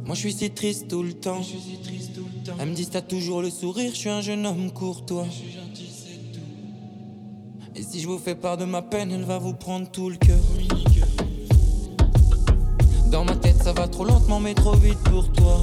[0.08, 1.42] Moi je suis si triste tout le temps.
[2.58, 5.26] Elle me dit t'as toujours le sourire, je suis un jeune homme courtois.
[7.76, 10.16] Et si je vous fais part de ma peine, elle va vous prendre tout le
[10.16, 10.38] cœur.
[13.10, 15.60] Dans ma tête ça va trop lentement mais trop vite pour toi.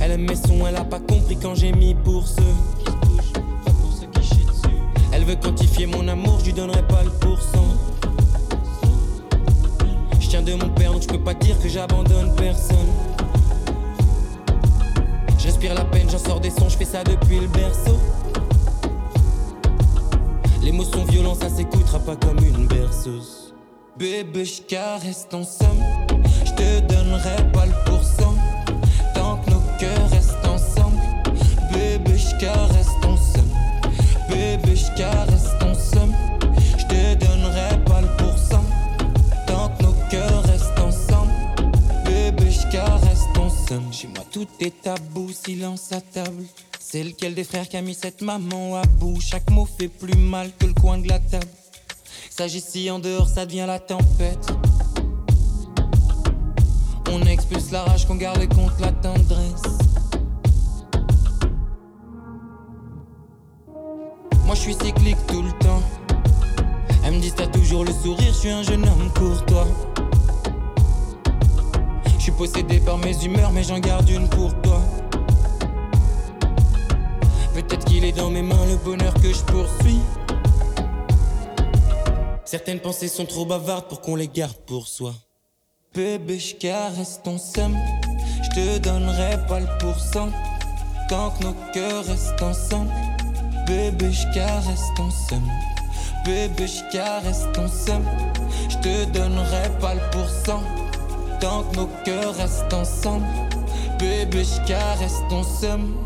[0.00, 2.42] Elle aime mes sons, elle a pas compris quand j'ai mis pour ceux
[2.78, 3.32] qui se bougent,
[3.66, 4.76] pas pour ceux qui chient dessus.
[5.12, 7.91] Elle veut quantifier mon amour, je lui donnerai pas le pourcent.
[10.32, 12.88] Je tiens de mon père, donc je peux pas dire que j'abandonne personne.
[15.38, 17.98] Je respire la peine, j'en sors des sons, je fais ça depuis le berceau.
[20.62, 23.52] Les mots sont violents, ça s'écoutera pas comme une berceuse.
[23.98, 25.82] Bébé, je caresse ton somme,
[26.46, 28.34] je te donnerai pas le pourcent.
[29.14, 30.98] Tant que nos cœurs restent ensemble,
[31.74, 33.52] bébé, je caresse ton somme.
[34.30, 35.52] Bébé, je caresse
[35.92, 36.14] somme,
[44.32, 46.44] tout est tabou, silence à table.
[46.80, 49.20] C'est lequel des frères qui a mis cette maman à bout?
[49.20, 51.46] Chaque mot fait plus mal que le coin de la table.
[52.30, 54.46] S'agit en dehors, ça devient la tempête?
[57.10, 59.62] On expulse la rage qu'on garde contre la tendresse.
[64.46, 65.82] Moi, je suis cyclique tout le temps.
[67.04, 69.66] Elle me dit t'as toujours le sourire, je suis un jeune homme courtois.
[72.42, 74.80] Possédé par mes humeurs, mais j'en garde une pour toi.
[77.54, 80.00] Peut-être qu'il est dans mes mains le bonheur que je poursuis.
[82.44, 85.14] Certaines pensées sont trop bavardes pour qu'on les garde pour soi.
[85.94, 87.76] Bébé, je caresse ton seum,
[88.42, 90.30] je te donnerai pas le pourcent.
[91.08, 92.90] Tant que nos cœurs restent ensemble,
[93.68, 95.12] bébé, je caresse ton.
[96.24, 97.68] Bébé, je ton
[98.68, 100.81] je te donnerai pas le pourcent
[101.42, 103.26] tant que nos cœurs restent ensemble.
[103.98, 105.96] Bébé, je caresse ton somme.